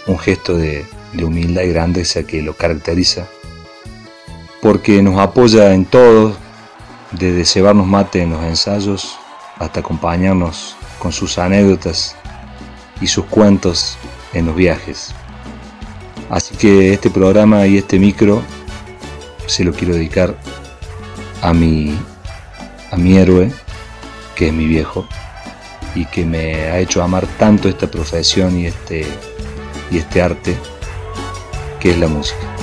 un 0.06 0.18
gesto 0.18 0.56
de, 0.56 0.84
de 1.12 1.24
humildad 1.24 1.62
y 1.62 1.68
grandeza 1.68 2.24
que 2.24 2.42
lo 2.42 2.54
caracteriza, 2.54 3.28
porque 4.64 5.02
nos 5.02 5.18
apoya 5.18 5.74
en 5.74 5.84
todo, 5.84 6.34
desde 7.10 7.44
cebarnos 7.44 7.86
mate 7.86 8.22
en 8.22 8.30
los 8.30 8.42
ensayos 8.42 9.18
hasta 9.58 9.80
acompañarnos 9.80 10.74
con 10.98 11.12
sus 11.12 11.36
anécdotas 11.36 12.16
y 12.98 13.06
sus 13.06 13.26
cuentos 13.26 13.98
en 14.32 14.46
los 14.46 14.56
viajes. 14.56 15.14
Así 16.30 16.56
que 16.56 16.94
este 16.94 17.10
programa 17.10 17.66
y 17.66 17.76
este 17.76 17.98
micro 17.98 18.42
se 19.46 19.64
lo 19.64 19.72
quiero 19.74 19.96
dedicar 19.96 20.34
a 21.42 21.52
mi, 21.52 21.94
a 22.90 22.96
mi 22.96 23.18
héroe, 23.18 23.52
que 24.34 24.46
es 24.46 24.54
mi 24.54 24.64
viejo, 24.64 25.06
y 25.94 26.06
que 26.06 26.24
me 26.24 26.54
ha 26.70 26.78
hecho 26.78 27.02
amar 27.02 27.26
tanto 27.38 27.68
esta 27.68 27.86
profesión 27.86 28.58
y 28.58 28.64
este, 28.64 29.06
y 29.90 29.98
este 29.98 30.22
arte, 30.22 30.56
que 31.78 31.90
es 31.90 31.98
la 31.98 32.08
música. 32.08 32.53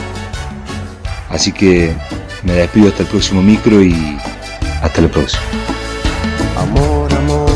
Así 1.32 1.52
que 1.52 1.94
me 2.44 2.54
despido 2.54 2.90
hasta 2.90 3.04
el 3.04 3.10
próximo 3.10 3.42
micro 3.42 3.82
y 3.82 4.18
hasta 4.82 5.02
la 5.02 5.08
próxima. 5.08 5.44
Amor, 6.58 7.14
amor. 7.14 7.51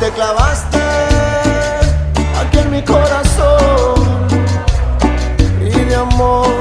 Te 0.00 0.10
clavaste 0.10 0.78
aquí 2.40 2.58
en 2.58 2.70
mi 2.70 2.82
corazón. 2.82 3.94
Y 5.60 5.70
de 5.70 5.94
amor 5.94 6.54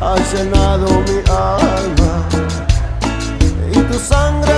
has 0.00 0.32
llenado 0.32 0.86
mi 1.08 1.18
alma. 1.30 2.14
Y 3.72 3.78
tu 3.80 3.98
sangre 3.98 4.52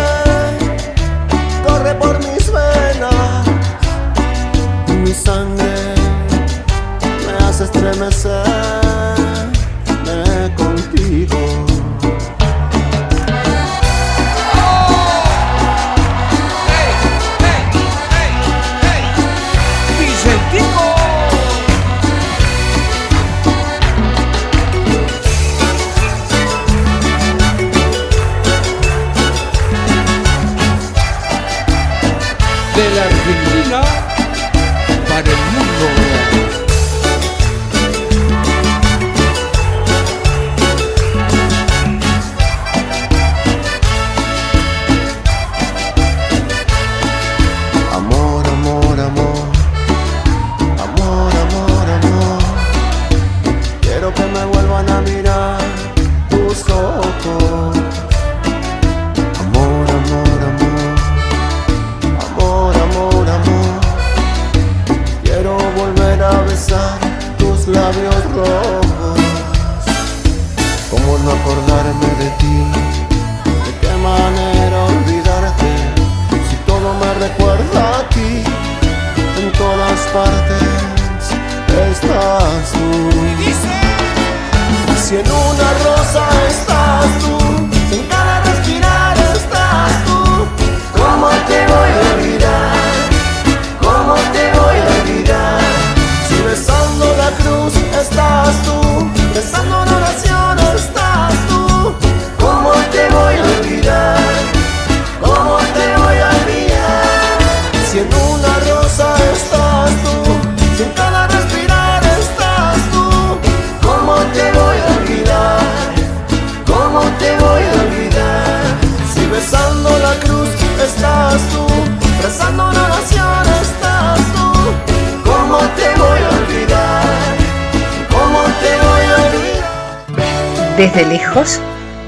corre 1.67 1.95
por 1.95 2.19
mis 2.19 2.51
venas. 2.53 3.47
Mi 4.89 5.13
sangre 5.13 5.95
me 7.27 7.45
hace 7.47 7.65
estremecer 7.65 8.86
Argentina 33.67 34.06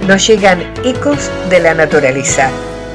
nos 0.06 0.26
llegan 0.26 0.60
ecos 0.84 1.30
de 1.50 1.60
la 1.60 1.74
naturaleza, 1.74 2.50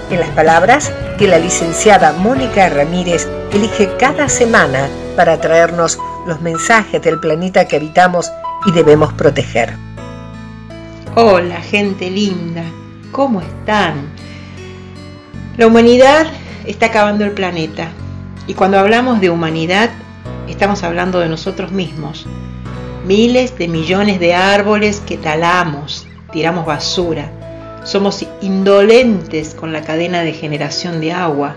en 0.10 0.20
las 0.20 0.30
palabras 0.30 0.92
que 1.18 1.28
la 1.28 1.38
licenciada 1.38 2.14
Mónica 2.14 2.70
Ramírez 2.70 3.28
elige 3.52 3.90
cada 4.00 4.30
semana 4.30 4.88
para 5.16 5.40
traernos 5.40 6.00
los 6.26 6.42
mensajes 6.42 7.02
del 7.02 7.20
planeta 7.20 7.68
que 7.68 7.76
habitamos 7.76 8.32
y 8.66 8.72
debemos 8.72 9.14
proteger. 9.14 9.76
Hola 11.16 11.62
gente 11.62 12.10
linda, 12.10 12.64
¿cómo 13.12 13.42
están? 13.42 14.08
La 15.58 15.68
humanidad 15.68 16.26
está 16.66 16.88
acabando 16.88 17.26
el 17.26 17.32
planeta 17.32 17.90
y 18.48 18.54
cuando 18.56 18.80
hablamos 18.80 19.22
de 19.22 19.30
humanidad 19.30 19.92
estamos 20.48 20.84
hablando 20.84 21.20
de 21.20 21.30
nosotros 21.30 21.72
mismos. 21.72 22.26
Miles 23.06 23.58
de 23.58 23.68
millones 23.68 24.20
de 24.20 24.34
árboles 24.34 25.02
que 25.06 25.18
talamos, 25.18 26.08
tiramos 26.34 26.66
basura. 26.66 27.32
Somos 27.84 28.26
indolentes 28.42 29.54
con 29.54 29.72
la 29.72 29.82
cadena 29.82 30.22
de 30.24 30.34
generación 30.34 31.00
de 31.00 31.14
agua. 31.14 31.56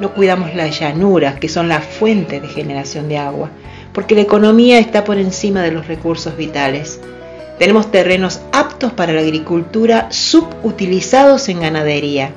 No 0.00 0.14
cuidamos 0.14 0.54
las 0.54 0.78
llanuras, 0.78 1.38
que 1.38 1.48
son 1.48 1.68
la 1.68 1.80
fuente 1.80 2.40
de 2.40 2.48
generación 2.48 3.08
de 3.08 3.18
agua, 3.18 3.50
porque 3.92 4.14
la 4.14 4.22
economía 4.22 4.78
está 4.78 5.04
por 5.04 5.18
encima 5.18 5.62
de 5.62 5.72
los 5.72 5.88
recursos 5.88 6.36
vitales. 6.36 7.00
Tenemos 7.58 7.90
terrenos 7.90 8.40
aptos 8.52 8.92
para 8.92 9.12
la 9.12 9.20
agricultura, 9.20 10.06
subutilizados 10.10 11.48
en 11.48 11.60
ganadería. 11.60 12.30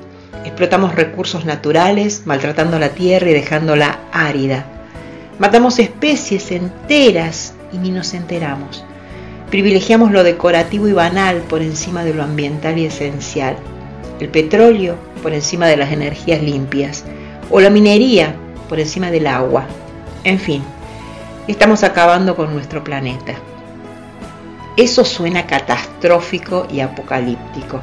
Explotamos 0.45 0.95
recursos 0.95 1.45
naturales, 1.45 2.23
maltratando 2.25 2.79
la 2.79 2.89
tierra 2.89 3.29
y 3.29 3.33
dejándola 3.33 3.99
árida. 4.11 4.65
Matamos 5.39 5.77
especies 5.79 6.51
enteras 6.51 7.53
y 7.71 7.77
ni 7.77 7.91
nos 7.91 8.13
enteramos. 8.13 8.83
Privilegiamos 9.49 10.11
lo 10.11 10.23
decorativo 10.23 10.89
y 10.89 10.93
banal 10.93 11.37
por 11.43 11.61
encima 11.61 12.03
de 12.03 12.13
lo 12.13 12.23
ambiental 12.23 12.77
y 12.77 12.85
esencial. 12.85 13.55
El 14.19 14.27
petróleo 14.27 14.95
por 15.23 15.33
encima 15.33 15.67
de 15.67 15.77
las 15.77 15.91
energías 15.91 16.41
limpias. 16.41 17.05
O 17.49 17.61
la 17.61 17.69
minería 17.69 18.35
por 18.67 18.79
encima 18.79 19.09
del 19.09 19.25
agua. 19.25 19.65
En 20.25 20.37
fin, 20.37 20.61
estamos 21.47 21.83
acabando 21.83 22.35
con 22.35 22.53
nuestro 22.53 22.83
planeta. 22.83 23.35
Eso 24.75 25.05
suena 25.05 25.47
catastrófico 25.47 26.67
y 26.69 26.81
apocalíptico. 26.81 27.79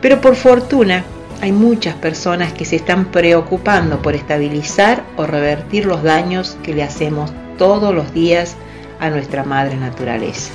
Pero 0.00 0.20
por 0.22 0.34
fortuna 0.34 1.04
hay 1.42 1.52
muchas 1.52 1.94
personas 1.94 2.54
que 2.54 2.64
se 2.64 2.76
están 2.76 3.06
preocupando 3.06 4.00
por 4.00 4.14
estabilizar 4.14 5.04
o 5.16 5.26
revertir 5.26 5.84
los 5.84 6.02
daños 6.02 6.56
que 6.62 6.74
le 6.74 6.82
hacemos 6.82 7.30
todos 7.58 7.94
los 7.94 8.14
días 8.14 8.56
a 8.98 9.10
nuestra 9.10 9.44
madre 9.44 9.76
naturaleza. 9.76 10.52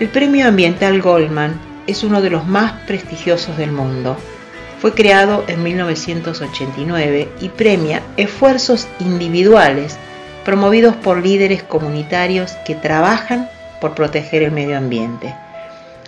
El 0.00 0.08
Premio 0.08 0.48
Ambiental 0.48 1.02
Goldman 1.02 1.60
es 1.86 2.04
uno 2.04 2.22
de 2.22 2.30
los 2.30 2.46
más 2.46 2.72
prestigiosos 2.86 3.58
del 3.58 3.70
mundo. 3.70 4.16
Fue 4.80 4.94
creado 4.94 5.44
en 5.46 5.62
1989 5.62 7.28
y 7.42 7.50
premia 7.50 8.00
esfuerzos 8.16 8.88
individuales 8.98 9.98
promovidos 10.42 10.96
por 10.96 11.22
líderes 11.22 11.62
comunitarios 11.62 12.52
que 12.64 12.74
trabajan 12.74 13.50
por 13.78 13.94
proteger 13.94 14.42
el 14.42 14.52
medio 14.52 14.78
ambiente. 14.78 15.34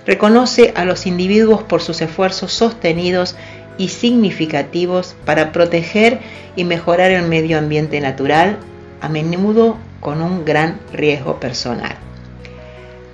Reconoce 0.07 0.73
a 0.75 0.87
los 0.87 1.07
individuos 1.07 1.63
por 1.63 1.83
sus 1.83 2.01
esfuerzos 2.01 2.51
sostenidos 2.55 3.37
y 3.77 3.89
significativos 3.89 5.15
para 5.27 5.53
proteger 5.53 6.19
y 6.57 6.65
mejorar 6.65 7.11
el 7.11 7.29
medio 7.29 7.59
ambiente 7.59 8.01
natural, 8.01 8.57
a 9.03 9.11
menudo 9.11 9.77
con 10.01 10.23
un 10.23 10.47
gran 10.47 10.81
riesgo 10.95 11.39
personal. 11.39 11.95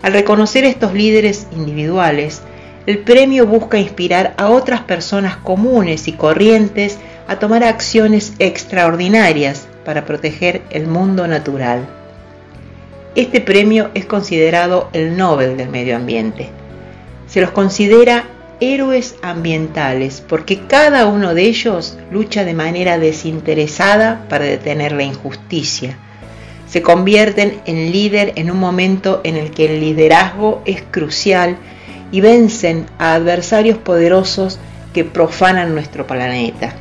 Al 0.03 0.13
reconocer 0.13 0.65
estos 0.65 0.95
líderes 0.95 1.49
individuales, 1.53 2.43
el 2.87 2.99
premio 2.99 3.47
busca 3.47 3.79
inspirar 3.79 4.35
a 4.39 4.49
otras 4.49 4.81
personas 4.81 5.37
comunes 5.37 6.09
y 6.09 6.13
corrientes 6.13 6.99
a 7.27 7.39
tomar 7.39 7.65
acciones 7.65 8.33
extraordinarias 8.39 9.67
para 9.85 10.05
proteger 10.05 10.63
el 10.71 10.87
mundo 10.87 11.27
natural. 11.27 11.87
Este 13.15 13.41
premio 13.41 13.91
es 13.95 14.07
considerado 14.07 14.89
el 14.93 15.17
Nobel 15.17 15.57
del 15.57 15.69
Medio 15.69 15.97
Ambiente. 15.97 16.49
Se 17.27 17.41
los 17.41 17.51
considera 17.51 18.25
héroes 18.61 19.17
ambientales 19.23 20.23
porque 20.27 20.61
cada 20.67 21.07
uno 21.07 21.35
de 21.35 21.43
ellos 21.43 21.99
lucha 22.11 22.45
de 22.45 22.55
manera 22.55 22.99
desinteresada 22.99 24.25
para 24.29 24.45
detener 24.45 24.93
la 24.93 25.03
injusticia 25.03 25.99
se 26.69 26.83
convierten 26.83 27.61
en 27.65 27.93
líder 27.93 28.33
en 28.37 28.51
un 28.51 28.59
momento 28.59 29.21
en 29.25 29.37
el 29.37 29.51
que 29.51 29.67
el 29.67 29.81
liderazgo 29.81 30.63
es 30.67 30.83
crucial 30.83 31.57
y 32.13 32.21
vencen 32.21 32.87
a 32.99 33.15
adversarios 33.15 33.79
poderosos 33.79 34.59
que 34.93 35.05
profanan 35.05 35.75
nuestro 35.75 36.07
planeta. 36.07 36.75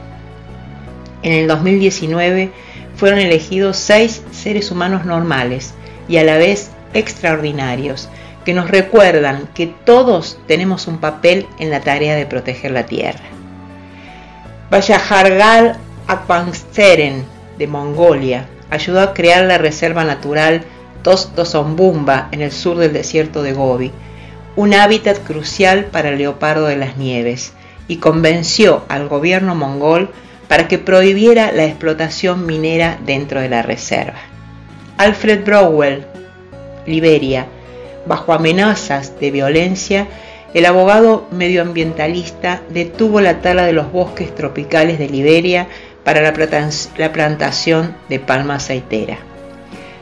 En 1.23 1.31
el 1.31 1.47
2019 1.47 2.51
fueron 2.95 3.19
elegidos 3.19 3.77
seis 3.77 4.21
seres 4.31 4.71
humanos 4.71 5.05
normales 5.05 5.73
y 6.07 6.17
a 6.17 6.23
la 6.23 6.37
vez 6.37 6.71
extraordinarios, 6.93 8.09
que 8.43 8.53
nos 8.53 8.69
recuerdan 8.69 9.47
que 9.53 9.67
todos 9.67 10.39
tenemos 10.47 10.87
un 10.87 10.99
papel 10.99 11.45
en 11.59 11.69
la 11.69 11.81
tarea 11.81 12.15
de 12.15 12.25
proteger 12.25 12.71
la 12.71 12.85
Tierra. 12.85 13.19
Vallajargal 14.71 15.77
Akwansteren 16.07 17.25
de 17.57 17.67
Mongolia 17.67 18.47
ayudó 18.69 19.01
a 19.01 19.13
crear 19.13 19.45
la 19.45 19.57
reserva 19.57 20.03
natural 20.03 20.63
Tostosombumba 21.03 22.27
en 22.31 22.41
el 22.41 22.51
sur 22.51 22.77
del 22.77 22.93
desierto 22.93 23.43
de 23.43 23.53
Gobi, 23.53 23.91
un 24.55 24.73
hábitat 24.73 25.19
crucial 25.19 25.85
para 25.85 26.09
el 26.09 26.17
leopardo 26.17 26.65
de 26.65 26.75
las 26.75 26.97
nieves, 26.97 27.53
y 27.87 27.97
convenció 27.97 28.83
al 28.89 29.07
gobierno 29.07 29.55
mongol 29.55 30.09
para 30.47 30.67
que 30.67 30.77
prohibiera 30.77 31.51
la 31.51 31.65
explotación 31.65 32.45
minera 32.45 32.97
dentro 33.05 33.39
de 33.39 33.49
la 33.49 33.61
reserva. 33.61 34.17
Alfred 34.97 35.45
Browell, 35.45 36.05
Liberia, 36.85 37.47
bajo 38.05 38.33
amenazas 38.33 39.19
de 39.19 39.31
violencia, 39.31 40.07
el 40.53 40.65
abogado 40.65 41.27
medioambientalista 41.31 42.61
detuvo 42.69 43.21
la 43.21 43.41
tala 43.41 43.65
de 43.65 43.73
los 43.73 43.91
bosques 43.91 44.33
tropicales 44.33 44.97
de 44.97 45.09
Liberia 45.09 45.67
para 46.07 46.21
la 46.21 47.11
plantación 47.11 47.93
de 48.07 48.21
palma 48.21 48.55
aceitera. 48.55 49.17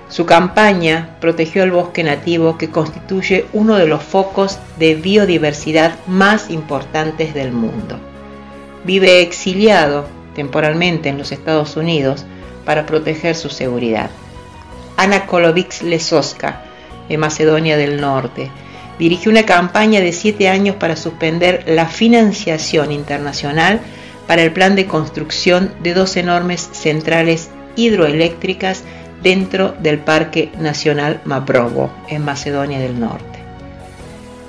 Su 0.08 0.28
campaña 0.28 1.18
protegió 1.20 1.64
el 1.64 1.72
bosque 1.72 2.04
nativo 2.04 2.60
que 2.60 2.70
constituye 2.70 3.48
uno 3.54 3.76
de 3.78 3.88
los 3.88 4.04
focos 4.04 4.60
de 4.78 4.94
biodiversidad 4.94 5.96
más 6.06 6.52
importantes 6.52 7.34
del 7.34 7.52
mundo. 7.52 8.00
Vive 8.84 9.22
exiliado 9.22 10.06
temporalmente 10.36 11.10
en 11.10 11.18
los 11.18 11.32
Estados 11.32 11.76
Unidos 11.76 12.24
para 12.66 12.86
proteger 12.86 13.34
su 13.34 13.50
seguridad. 13.50 14.12
Ana 14.98 15.26
Kolovic 15.26 15.82
Lesoska, 15.82 16.62
de 17.10 17.18
Macedonia 17.18 17.78
del 17.78 18.00
Norte, 18.00 18.52
dirigió 19.00 19.32
una 19.32 19.48
campaña 19.48 20.02
de 20.02 20.12
siete 20.12 20.50
años 20.50 20.76
para 20.76 20.98
suspender 20.98 21.64
la 21.66 21.88
financiación 21.88 22.92
internacional 22.92 23.82
para 24.28 24.44
el 24.44 24.52
plan 24.52 24.76
de 24.76 24.88
construcción 24.88 25.72
de 25.82 25.94
dos 25.94 26.18
enormes 26.18 26.70
centrales 26.72 27.50
hidroeléctricas 27.76 28.84
dentro 29.22 29.74
del 29.80 30.00
Parque 30.00 30.52
Nacional 30.60 31.22
Mabrovo, 31.26 31.92
en 32.08 32.24
Macedonia 32.24 32.80
del 32.80 33.00
Norte. 33.00 33.40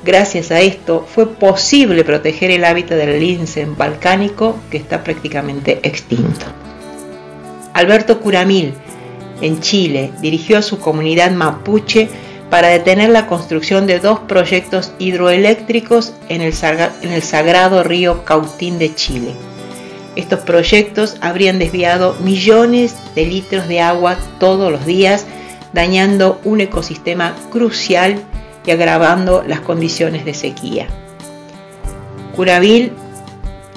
Gracias 0.04 0.50
a 0.50 0.60
esto 0.60 1.04
fue 1.08 1.34
posible 1.34 2.04
proteger 2.04 2.50
el 2.50 2.64
hábitat 2.64 2.96
del 2.96 3.18
lince 3.18 3.66
balcánico 3.66 4.56
que 4.70 4.76
está 4.76 5.02
prácticamente 5.02 5.80
extinto. 5.82 6.46
Alberto 7.72 8.20
Curamil, 8.20 8.74
en 9.40 9.60
Chile, 9.60 10.12
dirigió 10.20 10.58
a 10.58 10.62
su 10.62 10.78
comunidad 10.78 11.32
mapuche 11.32 12.08
para 12.50 12.68
detener 12.68 13.10
la 13.10 13.26
construcción 13.26 13.86
de 13.86 13.98
dos 13.98 14.20
proyectos 14.20 14.92
hidroeléctricos 14.98 16.14
en 16.28 16.40
el, 16.40 16.54
en 17.02 17.12
el 17.12 17.22
sagrado 17.22 17.82
río 17.82 18.24
Cautín 18.24 18.78
de 18.78 18.94
Chile 18.94 19.34
estos 20.16 20.40
proyectos 20.40 21.16
habrían 21.20 21.59
desviado 21.59 22.16
millones 22.20 22.96
de 23.14 23.26
litros 23.26 23.68
de 23.68 23.81
agua 23.81 24.16
todos 24.40 24.72
los 24.72 24.85
días, 24.87 25.26
dañando 25.72 26.40
un 26.44 26.61
ecosistema 26.61 27.37
crucial 27.50 28.18
y 28.64 28.70
agravando 28.70 29.44
las 29.46 29.61
condiciones 29.61 30.24
de 30.24 30.35
sequía. 30.35 30.87
Curavil 32.35 32.92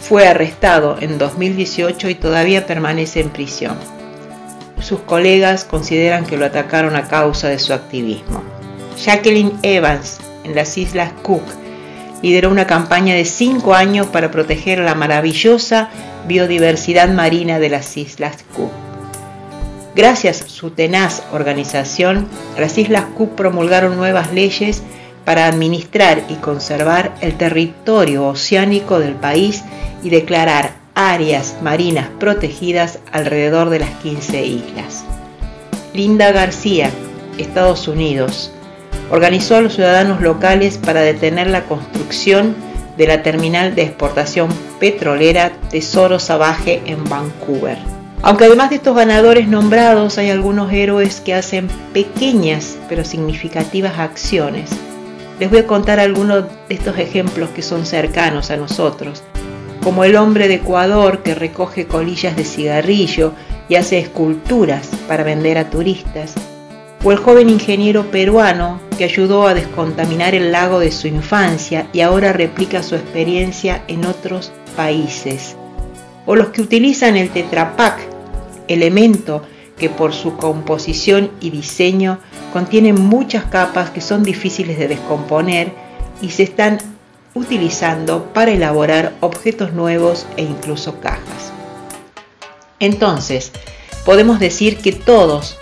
fue 0.01 0.27
arrestado 0.27 0.97
en 0.99 1.17
2018 1.17 2.09
y 2.09 2.15
todavía 2.15 2.65
permanece 2.65 3.19
en 3.19 3.29
prisión. 3.29 3.77
Sus 4.81 5.01
colegas 5.01 5.65
consideran 5.65 6.25
que 6.25 6.37
lo 6.37 6.45
atacaron 6.45 6.95
a 6.95 7.07
causa 7.07 7.49
de 7.49 7.59
su 7.59 7.73
activismo. 7.73 8.41
Jacqueline 8.97 9.59
Evans, 9.61 10.19
en 10.45 10.55
las 10.55 10.77
Islas 10.77 11.11
Cook, 11.21 11.43
lideró 12.21 12.49
una 12.49 12.67
campaña 12.67 13.15
de 13.15 13.25
cinco 13.25 13.73
años 13.73 14.07
para 14.07 14.31
proteger 14.31 14.79
la 14.79 14.95
maravillosa 14.95 15.89
biodiversidad 16.27 17.09
marina 17.09 17.59
de 17.59 17.69
las 17.69 17.95
Islas 17.97 18.43
Cook. 18.55 18.71
Gracias 19.95 20.41
a 20.41 20.49
su 20.49 20.71
tenaz 20.71 21.23
organización, 21.31 22.27
las 22.57 22.77
Islas 22.77 23.05
Cook 23.17 23.35
promulgaron 23.35 23.97
nuevas 23.97 24.31
leyes 24.33 24.83
para 25.25 25.47
administrar 25.47 26.23
y 26.29 26.35
conservar 26.35 27.13
el 27.21 27.37
territorio 27.37 28.27
oceánico 28.27 28.99
del 28.99 29.15
país 29.15 29.63
y 30.03 30.09
declarar 30.09 30.71
áreas 30.95 31.57
marinas 31.61 32.07
protegidas 32.19 32.99
alrededor 33.11 33.69
de 33.69 33.79
las 33.79 33.89
15 34.01 34.45
islas. 34.45 35.05
Linda 35.93 36.31
García, 36.31 36.91
Estados 37.37 37.87
Unidos, 37.87 38.51
organizó 39.09 39.55
a 39.55 39.61
los 39.61 39.73
ciudadanos 39.73 40.21
locales 40.21 40.77
para 40.77 41.01
detener 41.01 41.47
la 41.47 41.65
construcción 41.65 42.55
de 42.97 43.07
la 43.07 43.23
terminal 43.23 43.75
de 43.75 43.83
exportación 43.83 44.49
petrolera 44.79 45.51
Tesoro 45.69 46.19
Sabaje 46.19 46.81
en 46.85 47.03
Vancouver. 47.05 47.77
Aunque 48.21 48.45
además 48.45 48.69
de 48.69 48.75
estos 48.75 48.95
ganadores 48.95 49.47
nombrados 49.47 50.17
hay 50.17 50.29
algunos 50.29 50.71
héroes 50.73 51.21
que 51.21 51.33
hacen 51.33 51.69
pequeñas 51.93 52.77
pero 52.89 53.05
significativas 53.05 53.97
acciones. 53.97 54.69
Les 55.39 55.49
voy 55.49 55.59
a 55.59 55.67
contar 55.67 56.01
algunos 56.01 56.43
de 56.67 56.75
estos 56.75 56.97
ejemplos 56.97 57.49
que 57.51 57.61
son 57.61 57.85
cercanos 57.85 58.51
a 58.51 58.57
nosotros, 58.57 59.23
como 59.81 60.03
el 60.03 60.17
hombre 60.17 60.49
de 60.49 60.55
Ecuador 60.55 61.23
que 61.23 61.33
recoge 61.33 61.87
colillas 61.87 62.35
de 62.35 62.43
cigarrillo 62.43 63.31
y 63.69 63.75
hace 63.75 63.99
esculturas 63.99 64.89
para 65.07 65.23
vender 65.23 65.57
a 65.57 65.69
turistas, 65.69 66.35
o 67.03 67.11
el 67.11 67.17
joven 67.17 67.49
ingeniero 67.49 68.11
peruano 68.11 68.81
que 68.97 69.05
ayudó 69.05 69.47
a 69.47 69.53
descontaminar 69.53 70.35
el 70.35 70.51
lago 70.51 70.79
de 70.79 70.91
su 70.91 71.07
infancia 71.07 71.87
y 71.93 72.01
ahora 72.01 72.33
replica 72.33 72.83
su 72.83 72.95
experiencia 72.95 73.83
en 73.87 74.05
otros 74.05 74.51
países, 74.75 75.55
o 76.25 76.35
los 76.35 76.49
que 76.49 76.61
utilizan 76.61 77.15
el 77.15 77.29
Tetrapac, 77.29 77.99
elemento 78.67 79.43
que 79.77 79.89
por 79.89 80.13
su 80.13 80.35
composición 80.35 81.31
y 81.39 81.49
diseño 81.49 82.19
contiene 82.51 82.93
muchas 82.93 83.45
capas 83.45 83.89
que 83.89 84.01
son 84.01 84.23
difíciles 84.23 84.77
de 84.77 84.89
descomponer 84.89 85.71
y 86.21 86.31
se 86.31 86.43
están 86.43 86.79
utilizando 87.33 88.25
para 88.33 88.51
elaborar 88.51 89.13
objetos 89.21 89.73
nuevos 89.73 90.25
e 90.35 90.43
incluso 90.43 90.99
cajas. 90.99 91.53
Entonces, 92.79 93.51
podemos 94.05 94.39
decir 94.39 94.77
que 94.77 94.91
todos 94.91 95.58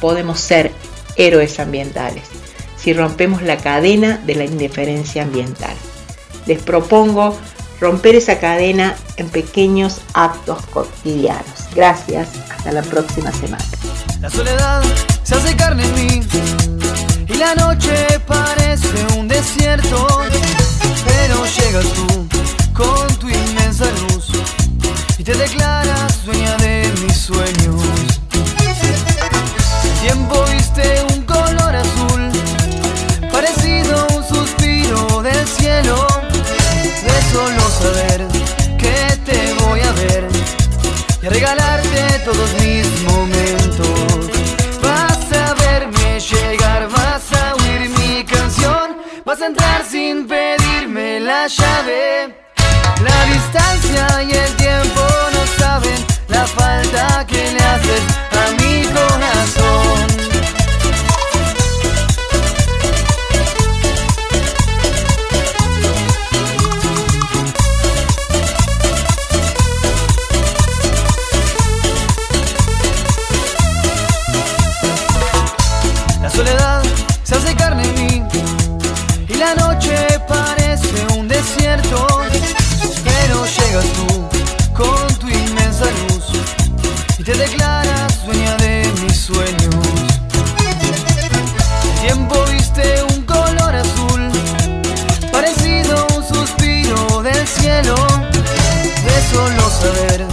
podemos 0.00 0.40
ser 0.40 0.72
héroes 1.16 1.58
ambientales 1.58 2.24
si 2.76 2.92
rompemos 2.92 3.42
la 3.42 3.56
cadena 3.56 4.18
de 4.18 4.34
la 4.34 4.44
indiferencia 4.44 5.22
ambiental. 5.22 5.74
Les 6.46 6.62
propongo 6.62 7.36
romper 7.80 8.14
esa 8.14 8.38
cadena 8.38 8.94
en 9.16 9.28
pequeños 9.28 10.00
actos 10.14 10.64
cotidianos. 10.66 11.44
Gracias, 11.74 12.28
hasta 12.50 12.72
la 12.72 12.82
próxima 12.82 13.32
semana. 13.32 13.64
La 14.20 14.30
soledad 14.30 14.82
se 15.22 15.34
hace 15.34 15.56
carne 15.56 15.84
en 15.84 15.94
mí 15.94 16.22
y 17.28 17.34
la 17.34 17.54
noche 17.54 17.92
parece 18.26 19.18
un 19.18 19.28
desierto, 19.28 20.06
pero 21.04 21.44
llegas 21.44 21.92
tú 21.92 22.28
con 22.72 23.18
tu 23.18 23.28
inmensa 23.28 23.86
luz 24.08 24.30
y 25.18 25.24
te 25.24 25.34
declaras 25.34 26.24
dueña 26.24 26.56
de 26.58 26.92
mis 27.02 27.16
sueños. 27.16 27.95
Tiempo 30.06 30.44
viste 30.52 31.04
un 31.14 31.22
color 31.24 31.74
azul, 31.74 32.30
parecido 33.32 33.92
a 33.98 34.14
un 34.14 34.22
suspiro 34.22 35.20
del 35.20 35.46
cielo, 35.48 35.96
de 37.08 37.16
solo 37.32 37.62
saber 37.82 38.20
que 38.78 38.96
te 39.28 39.52
voy 39.64 39.80
a 39.80 39.92
ver 39.92 40.28
y 41.22 41.26
a 41.26 41.30
regalarte 41.30 42.20
todos 42.24 42.48
mis 42.62 42.86
momentos. 43.02 44.30
Vas 44.80 45.26
a 45.44 45.54
verme 45.54 46.20
llegar, 46.20 46.88
vas 46.88 47.24
a 47.42 47.54
oír 47.56 47.90
mi 47.98 48.22
canción, 48.24 48.98
vas 49.24 49.40
a 49.42 49.46
entrar 49.46 49.84
sin 49.84 50.28
pedirme 50.28 51.18
la 51.18 51.48
llave. 51.48 52.44
La 53.02 53.18
distancia 53.34 54.22
y 54.22 54.30
el 54.44 54.52
tiempo 54.54 55.02
no 55.34 55.42
saben 55.58 55.98
la 56.28 56.46
falta 56.46 57.26
que 57.26 57.42
le 57.54 57.62
haces 57.72 58.02
a 58.40 58.44
mi 58.60 58.84
corazón. 58.84 59.85
Te 87.26 87.34
declaras 87.34 88.24
dueña 88.24 88.56
de 88.58 88.88
mis 89.02 89.16
sueños. 89.16 89.74
Tiempo 92.00 92.36
viste 92.52 93.02
un 93.02 93.22
color 93.24 93.74
azul, 93.74 94.30
parecido 95.32 95.96
a 95.98 96.14
un 96.14 96.24
suspiro 96.24 97.22
del 97.24 97.44
cielo, 97.48 97.96
de 99.08 99.16
solo 99.32 99.62
saber 99.70 100.24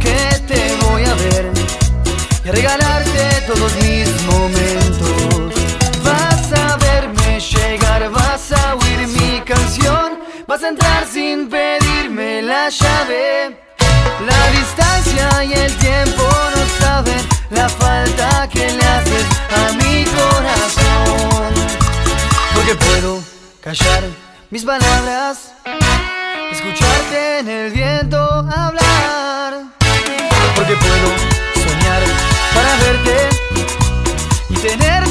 que 0.00 0.16
te 0.46 0.74
voy 0.86 1.04
a 1.04 1.14
ver 1.16 1.52
y 2.46 2.48
a 2.48 2.52
regalarte 2.52 3.42
todos 3.46 3.70
mis 3.82 4.08
momentos. 4.22 5.52
Vas 6.02 6.50
a 6.54 6.78
verme 6.78 7.40
llegar, 7.40 8.08
vas 8.10 8.52
a 8.52 8.74
oír 8.74 9.06
mi 9.08 9.42
canción, 9.42 10.18
vas 10.46 10.62
a 10.62 10.68
entrar 10.68 11.06
sin 11.06 11.50
pedirme 11.50 12.40
la 12.40 12.70
llave. 12.70 13.67
Y 15.40 15.52
el 15.52 15.72
tiempo 15.76 16.24
no 16.54 16.84
saben 16.84 17.20
la 17.50 17.68
falta 17.68 18.48
que 18.52 18.70
le 18.70 18.84
haces 18.84 19.24
a 19.56 19.72
mi 19.74 20.04
corazón. 20.04 21.54
Porque 22.54 22.74
puedo 22.74 23.22
callar 23.62 24.04
mis 24.50 24.64
palabras, 24.64 25.52
escucharte 26.52 27.38
en 27.38 27.48
el 27.48 27.72
viento 27.72 28.18
hablar. 28.18 29.62
Porque 30.54 30.76
puedo 30.76 31.08
soñar 31.54 32.02
para 32.54 32.76
verte 32.76 33.28
y 34.50 34.54
tenerte 34.54 35.07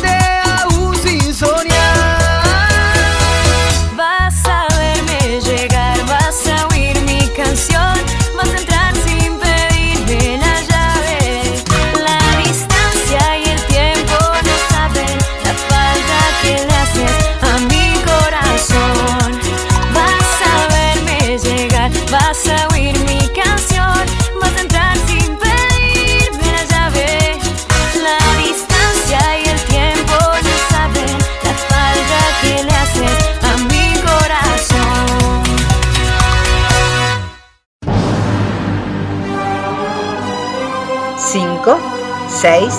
6, 42.41 42.71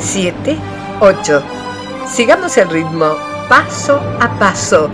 7, 0.00 0.56
8. 1.00 1.42
Sigamos 2.12 2.56
el 2.56 2.68
ritmo 2.68 3.14
paso 3.48 4.00
a 4.18 4.36
paso, 4.36 4.90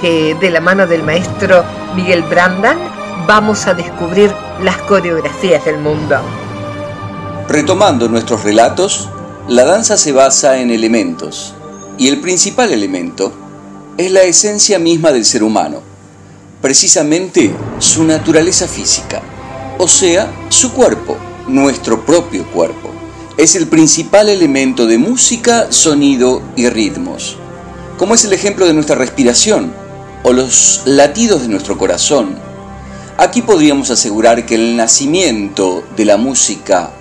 que 0.00 0.34
de 0.36 0.50
la 0.50 0.62
mano 0.62 0.86
del 0.86 1.02
maestro 1.02 1.62
Miguel 1.94 2.22
Brandan 2.22 2.78
vamos 3.26 3.66
a 3.66 3.74
descubrir 3.74 4.32
las 4.62 4.78
coreografías 4.78 5.66
del 5.66 5.76
mundo. 5.78 6.16
Retomando 7.46 8.08
nuestros 8.08 8.42
relatos, 8.42 9.10
la 9.48 9.66
danza 9.66 9.98
se 9.98 10.12
basa 10.12 10.56
en 10.56 10.70
elementos, 10.70 11.52
y 11.98 12.08
el 12.08 12.22
principal 12.22 12.72
elemento 12.72 13.32
es 13.98 14.12
la 14.12 14.22
esencia 14.22 14.78
misma 14.78 15.12
del 15.12 15.26
ser 15.26 15.42
humano, 15.42 15.82
precisamente 16.62 17.54
su 17.80 18.02
naturaleza 18.04 18.66
física, 18.66 19.20
o 19.76 19.86
sea, 19.86 20.32
su 20.48 20.72
cuerpo, 20.72 21.18
nuestro 21.46 22.00
propio 22.00 22.46
cuerpo. 22.46 22.95
Es 23.36 23.54
el 23.54 23.66
principal 23.66 24.30
elemento 24.30 24.86
de 24.86 24.96
música, 24.96 25.70
sonido 25.70 26.40
y 26.56 26.70
ritmos, 26.70 27.36
como 27.98 28.14
es 28.14 28.24
el 28.24 28.32
ejemplo 28.32 28.66
de 28.66 28.72
nuestra 28.72 28.96
respiración 28.96 29.74
o 30.22 30.32
los 30.32 30.80
latidos 30.86 31.42
de 31.42 31.48
nuestro 31.48 31.76
corazón. 31.76 32.38
Aquí 33.18 33.42
podríamos 33.42 33.90
asegurar 33.90 34.46
que 34.46 34.54
el 34.54 34.74
nacimiento 34.74 35.84
de 35.98 36.06
la 36.06 36.16
música, 36.16 36.92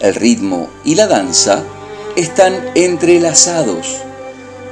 el 0.00 0.16
ritmo 0.16 0.68
y 0.84 0.96
la 0.96 1.06
danza 1.06 1.62
están 2.16 2.56
entrelazados. 2.74 3.98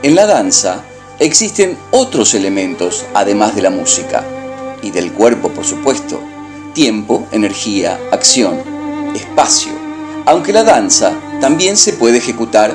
En 0.03 0.17
la 0.17 0.27
danza 0.27 0.83
existen 1.21 1.79
otros 1.93 2.35
elementos 2.35 3.05
además 3.15 3.55
de 3.55 3.63
la 3.63 3.71
música 3.71 4.25
y 4.83 4.91
del 4.91 5.13
cuerpo, 5.13 5.51
por 5.51 5.65
supuesto. 5.65 6.21
Tiempo, 6.75 7.29
energía, 7.31 8.01
acción, 8.11 8.59
espacio. 9.15 9.82
Aunque 10.25 10.53
la 10.53 10.63
danza 10.63 11.13
también 11.41 11.77
se 11.77 11.95
puede 11.95 12.19
ejecutar 12.19 12.75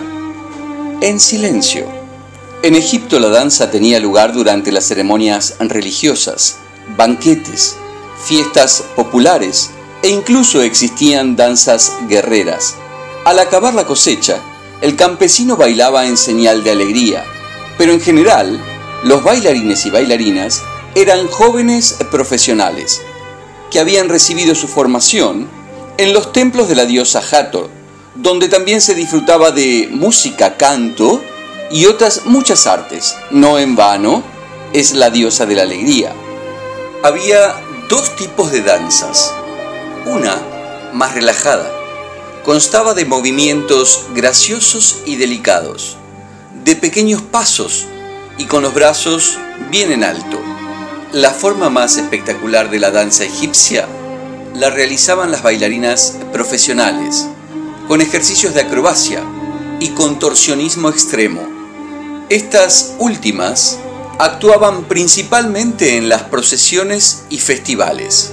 en 1.01 1.19
silencio. 1.19 1.85
En 2.63 2.75
Egipto 2.75 3.19
la 3.19 3.29
danza 3.29 3.71
tenía 3.71 3.99
lugar 3.99 4.33
durante 4.33 4.71
las 4.71 4.85
ceremonias 4.85 5.55
religiosas, 5.59 6.57
banquetes, 6.97 7.77
fiestas 8.25 8.83
populares 8.95 9.69
e 10.01 10.09
incluso 10.09 10.61
existían 10.61 11.35
danzas 11.35 11.93
guerreras. 12.09 12.75
Al 13.25 13.39
acabar 13.39 13.73
la 13.73 13.85
cosecha, 13.85 14.41
el 14.81 14.95
campesino 14.95 15.55
bailaba 15.55 16.05
en 16.05 16.17
señal 16.17 16.63
de 16.63 16.71
alegría, 16.71 17.23
pero 17.77 17.93
en 17.93 18.01
general 18.01 18.59
los 19.03 19.23
bailarines 19.23 19.85
y 19.85 19.89
bailarinas 19.89 20.61
eran 20.95 21.27
jóvenes 21.27 21.97
profesionales 22.11 23.01
que 23.71 23.79
habían 23.79 24.09
recibido 24.09 24.55
su 24.55 24.67
formación 24.67 25.57
en 25.97 26.13
los 26.13 26.31
templos 26.31 26.67
de 26.67 26.75
la 26.75 26.85
diosa 26.85 27.19
Hathor, 27.19 27.69
donde 28.15 28.49
también 28.49 28.81
se 28.81 28.93
disfrutaba 28.93 29.51
de 29.51 29.89
música, 29.91 30.55
canto 30.55 31.23
y 31.71 31.85
otras 31.85 32.25
muchas 32.25 32.67
artes. 32.67 33.15
No 33.31 33.57
en 33.57 33.75
vano, 33.75 34.23
es 34.73 34.93
la 34.93 35.09
diosa 35.09 35.45
de 35.45 35.55
la 35.55 35.63
alegría. 35.63 36.13
Había 37.03 37.55
dos 37.89 38.15
tipos 38.15 38.51
de 38.51 38.61
danzas. 38.61 39.33
Una, 40.05 40.39
más 40.93 41.13
relajada, 41.13 41.71
constaba 42.43 42.93
de 42.93 43.05
movimientos 43.05 44.05
graciosos 44.13 44.99
y 45.05 45.15
delicados, 45.15 45.97
de 46.63 46.75
pequeños 46.75 47.21
pasos 47.21 47.87
y 48.37 48.45
con 48.45 48.61
los 48.61 48.73
brazos 48.73 49.37
bien 49.71 49.91
en 49.91 50.03
alto. 50.03 50.39
La 51.11 51.31
forma 51.31 51.69
más 51.69 51.97
espectacular 51.97 52.69
de 52.69 52.79
la 52.79 52.91
danza 52.91 53.23
egipcia 53.23 53.87
la 54.53 54.69
realizaban 54.69 55.31
las 55.31 55.43
bailarinas 55.43 56.17
profesionales, 56.31 57.27
con 57.87 58.01
ejercicios 58.01 58.53
de 58.53 58.61
acrobacia 58.61 59.23
y 59.79 59.89
contorsionismo 59.89 60.89
extremo. 60.89 61.41
Estas 62.29 62.95
últimas 62.99 63.79
actuaban 64.19 64.85
principalmente 64.85 65.97
en 65.97 66.09
las 66.09 66.23
procesiones 66.23 67.23
y 67.29 67.39
festivales, 67.39 68.31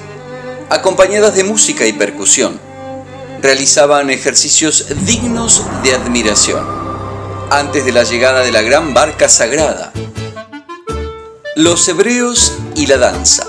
acompañadas 0.70 1.34
de 1.34 1.44
música 1.44 1.86
y 1.86 1.92
percusión. 1.92 2.58
Realizaban 3.42 4.10
ejercicios 4.10 4.86
dignos 5.04 5.62
de 5.82 5.94
admiración, 5.94 6.66
antes 7.50 7.84
de 7.84 7.92
la 7.92 8.04
llegada 8.04 8.40
de 8.40 8.52
la 8.52 8.62
gran 8.62 8.94
barca 8.94 9.28
sagrada. 9.28 9.92
Los 11.54 11.86
hebreos 11.86 12.54
y 12.74 12.86
la 12.86 12.96
danza. 12.96 13.46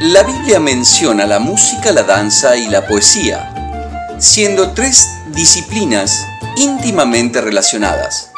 La 0.00 0.24
Biblia 0.24 0.58
menciona 0.58 1.24
la 1.24 1.38
música, 1.38 1.92
la 1.92 2.02
danza 2.02 2.56
y 2.56 2.66
la 2.66 2.84
poesía, 2.84 4.16
siendo 4.18 4.72
tres 4.72 5.08
disciplinas 5.28 6.26
íntimamente 6.56 7.40
relacionadas 7.40 8.30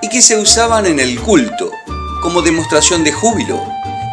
y 0.00 0.08
que 0.08 0.22
se 0.22 0.38
usaban 0.38 0.86
en 0.86 0.98
el 1.00 1.20
culto 1.20 1.70
como 2.22 2.40
demostración 2.40 3.04
de 3.04 3.12
júbilo 3.12 3.62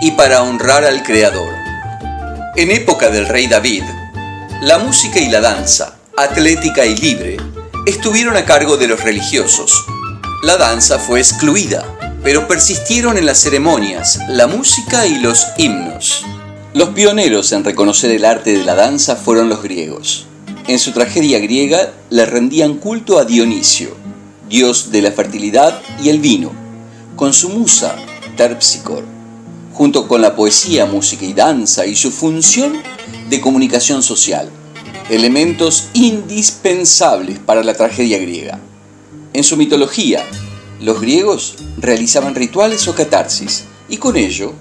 y 0.01 0.11
para 0.11 0.43
honrar 0.43 0.83
al 0.83 1.01
Creador. 1.01 1.47
En 2.57 2.69
época 2.69 3.09
del 3.09 3.27
rey 3.27 3.47
David, 3.47 3.83
la 4.61 4.77
música 4.77 5.19
y 5.19 5.29
la 5.29 5.39
danza, 5.39 5.95
atlética 6.17 6.85
y 6.85 6.99
libre, 6.99 7.37
estuvieron 7.85 8.35
a 8.35 8.43
cargo 8.43 8.75
de 8.75 8.87
los 8.87 9.01
religiosos. 9.01 9.85
La 10.43 10.57
danza 10.57 10.99
fue 10.99 11.19
excluida, 11.19 11.85
pero 12.25 12.45
persistieron 12.45 13.17
en 13.17 13.25
las 13.25 13.39
ceremonias, 13.39 14.19
la 14.27 14.47
música 14.47 15.05
y 15.05 15.19
los 15.19 15.47
himnos. 15.57 16.25
Los 16.71 16.89
pioneros 16.89 17.51
en 17.51 17.63
reconocer 17.63 18.11
el 18.11 18.23
arte 18.23 18.55
de 18.55 18.63
la 18.63 18.75
danza 18.75 19.15
fueron 19.15 19.49
los 19.49 19.63
griegos. 19.63 20.27
En 20.67 20.77
su 20.77 20.91
tragedia 20.91 21.39
griega 21.39 21.93
le 22.11 22.27
rendían 22.27 22.75
culto 22.75 23.17
a 23.17 23.25
Dionisio, 23.25 23.97
dios 24.47 24.91
de 24.91 25.01
la 25.01 25.11
fertilidad 25.11 25.81
y 25.99 26.09
el 26.09 26.19
vino, 26.19 26.51
con 27.15 27.33
su 27.33 27.49
musa 27.49 27.95
Terpsicor, 28.37 29.03
junto 29.73 30.07
con 30.07 30.21
la 30.21 30.35
poesía, 30.35 30.85
música 30.85 31.25
y 31.25 31.33
danza 31.33 31.87
y 31.87 31.95
su 31.95 32.11
función 32.11 32.73
de 33.31 33.41
comunicación 33.41 34.03
social, 34.03 34.51
elementos 35.09 35.89
indispensables 35.93 37.39
para 37.39 37.63
la 37.63 37.73
tragedia 37.73 38.19
griega. 38.19 38.59
En 39.33 39.43
su 39.43 39.57
mitología, 39.57 40.23
los 40.79 41.01
griegos 41.01 41.55
realizaban 41.77 42.35
rituales 42.35 42.87
o 42.87 42.93
catarsis 42.93 43.63
y 43.89 43.97
con 43.97 44.15
ello 44.15 44.53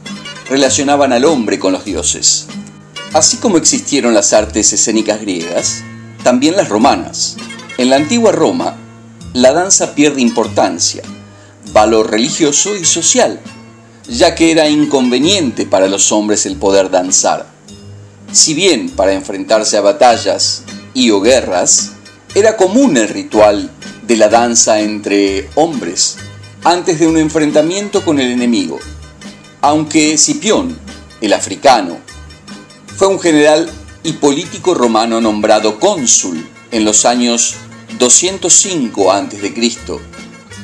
relacionaban 0.49 1.13
al 1.13 1.25
hombre 1.25 1.59
con 1.59 1.73
los 1.73 1.85
dioses. 1.85 2.47
Así 3.13 3.37
como 3.39 3.57
existieron 3.57 4.15
las 4.15 4.33
artes 4.33 4.73
escénicas 4.73 5.21
griegas, 5.21 5.83
también 6.23 6.57
las 6.57 6.69
romanas. 6.69 7.37
En 7.77 7.91
la 7.91 7.97
antigua 7.97 8.33
Roma, 8.33 8.77
la 9.35 9.53
danza 9.53 9.95
pierde 9.95 10.21
importancia, 10.21 11.03
valor 11.73 12.11
religioso 12.11 12.77
y 12.77 12.85
social, 12.85 13.41
ya 14.09 14.35
que 14.35 14.51
era 14.51 14.69
inconveniente 14.69 15.67
para 15.67 15.87
los 15.87 16.13
hombres 16.13 16.47
el 16.47 16.57
poder 16.57 16.91
danzar. 16.91 17.47
Si 18.33 18.55
bien 18.55 18.91
para 18.91 19.13
enfrentarse 19.13 19.77
a 19.77 19.83
batallas 19.83 20.65
y 20.95 21.11
o 21.11 21.21
guerras, 21.21 21.93
era 22.35 22.57
común 22.57 22.97
el 22.97 23.09
ritual 23.09 23.71
de 24.07 24.17
la 24.17 24.29
danza 24.29 24.81
entre 24.81 25.49
hombres 25.55 26.17
antes 26.65 26.99
de 26.99 27.07
un 27.07 27.17
enfrentamiento 27.17 28.05
con 28.05 28.19
el 28.19 28.31
enemigo. 28.31 28.79
Aunque 29.61 30.13
Escipión, 30.13 30.79
el 31.21 31.33
africano, 31.33 31.99
fue 32.97 33.09
un 33.09 33.19
general 33.19 33.69
y 34.05 34.13
político 34.13 34.75
romano 34.75 35.21
nombrado 35.21 35.81
cónsul 35.81 36.49
en 36.71 36.85
los 36.85 37.05
años 37.05 37.57
205 37.99 39.13
a.C., 39.13 39.73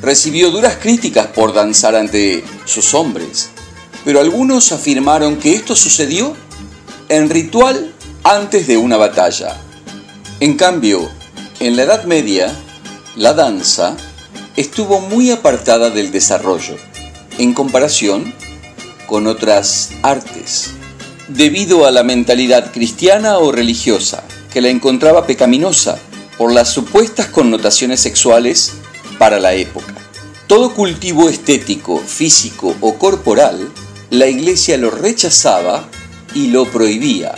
recibió 0.00 0.50
duras 0.50 0.76
críticas 0.80 1.26
por 1.28 1.52
danzar 1.52 1.96
ante 1.96 2.44
sus 2.66 2.94
hombres, 2.94 3.50
pero 4.04 4.20
algunos 4.20 4.70
afirmaron 4.70 5.38
que 5.38 5.54
esto 5.54 5.74
sucedió 5.74 6.36
en 7.08 7.30
ritual 7.30 7.92
antes 8.22 8.66
de 8.66 8.76
una 8.76 8.96
batalla. 8.96 9.56
En 10.40 10.56
cambio, 10.56 11.10
en 11.58 11.76
la 11.76 11.82
Edad 11.82 12.04
Media, 12.04 12.54
la 13.16 13.32
danza 13.32 13.96
estuvo 14.56 15.00
muy 15.00 15.30
apartada 15.30 15.90
del 15.90 16.12
desarrollo, 16.12 16.76
en 17.38 17.54
comparación 17.54 18.34
con 19.06 19.26
otras 19.26 19.90
artes, 20.02 20.70
debido 21.28 21.86
a 21.86 21.90
la 21.90 22.02
mentalidad 22.02 22.72
cristiana 22.72 23.38
o 23.38 23.52
religiosa, 23.52 24.24
que 24.52 24.60
la 24.60 24.68
encontraba 24.68 25.26
pecaminosa 25.26 25.98
por 26.38 26.52
las 26.52 26.68
supuestas 26.68 27.26
connotaciones 27.26 28.00
sexuales 28.00 28.74
para 29.18 29.38
la 29.40 29.54
época. 29.54 29.94
Todo 30.46 30.74
cultivo 30.74 31.28
estético, 31.28 31.98
físico 31.98 32.76
o 32.80 32.94
corporal, 32.94 33.68
la 34.10 34.26
iglesia 34.26 34.76
lo 34.76 34.90
rechazaba 34.90 35.88
y 36.34 36.48
lo 36.48 36.66
prohibía, 36.70 37.34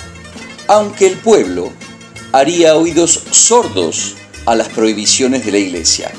aunque 0.67 1.07
el 1.07 1.17
pueblo 1.17 1.73
haría 2.33 2.77
oídos 2.77 3.23
sordos 3.31 4.15
a 4.47 4.55
las 4.55 4.69
prohibiciones 4.69 5.45
de 5.45 5.53
la 5.53 5.59
iglesia. 5.59 6.13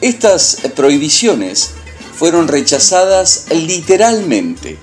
Estas 0.00 0.58
prohibiciones 0.74 1.72
fueron 2.16 2.48
rechazadas 2.48 3.46
literalmente. 3.50 4.78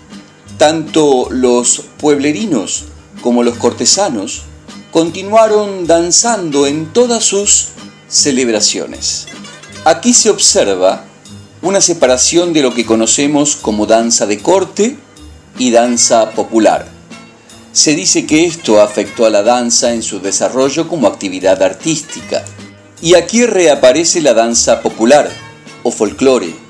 Tanto 0.57 1.27
los 1.31 1.83
pueblerinos 1.97 2.85
como 3.21 3.43
los 3.43 3.57
cortesanos 3.57 4.43
continuaron 4.91 5.87
danzando 5.87 6.67
en 6.67 6.93
todas 6.93 7.23
sus 7.23 7.69
celebraciones. 8.07 9.25
Aquí 9.85 10.13
se 10.13 10.29
observa 10.29 11.05
una 11.63 11.81
separación 11.81 12.53
de 12.53 12.61
lo 12.61 12.73
que 12.73 12.85
conocemos 12.85 13.55
como 13.55 13.87
danza 13.87 14.27
de 14.27 14.39
corte 14.39 14.97
y 15.57 15.71
danza 15.71 16.31
popular. 16.31 16.87
Se 17.71 17.95
dice 17.95 18.27
que 18.27 18.45
esto 18.45 18.81
afectó 18.81 19.25
a 19.25 19.31
la 19.31 19.41
danza 19.41 19.93
en 19.93 20.03
su 20.03 20.19
desarrollo 20.19 20.87
como 20.87 21.07
actividad 21.07 21.63
artística. 21.63 22.45
Y 23.01 23.15
aquí 23.15 23.45
reaparece 23.45 24.21
la 24.21 24.35
danza 24.35 24.81
popular 24.81 25.29
o 25.81 25.91
folclore. 25.91 26.62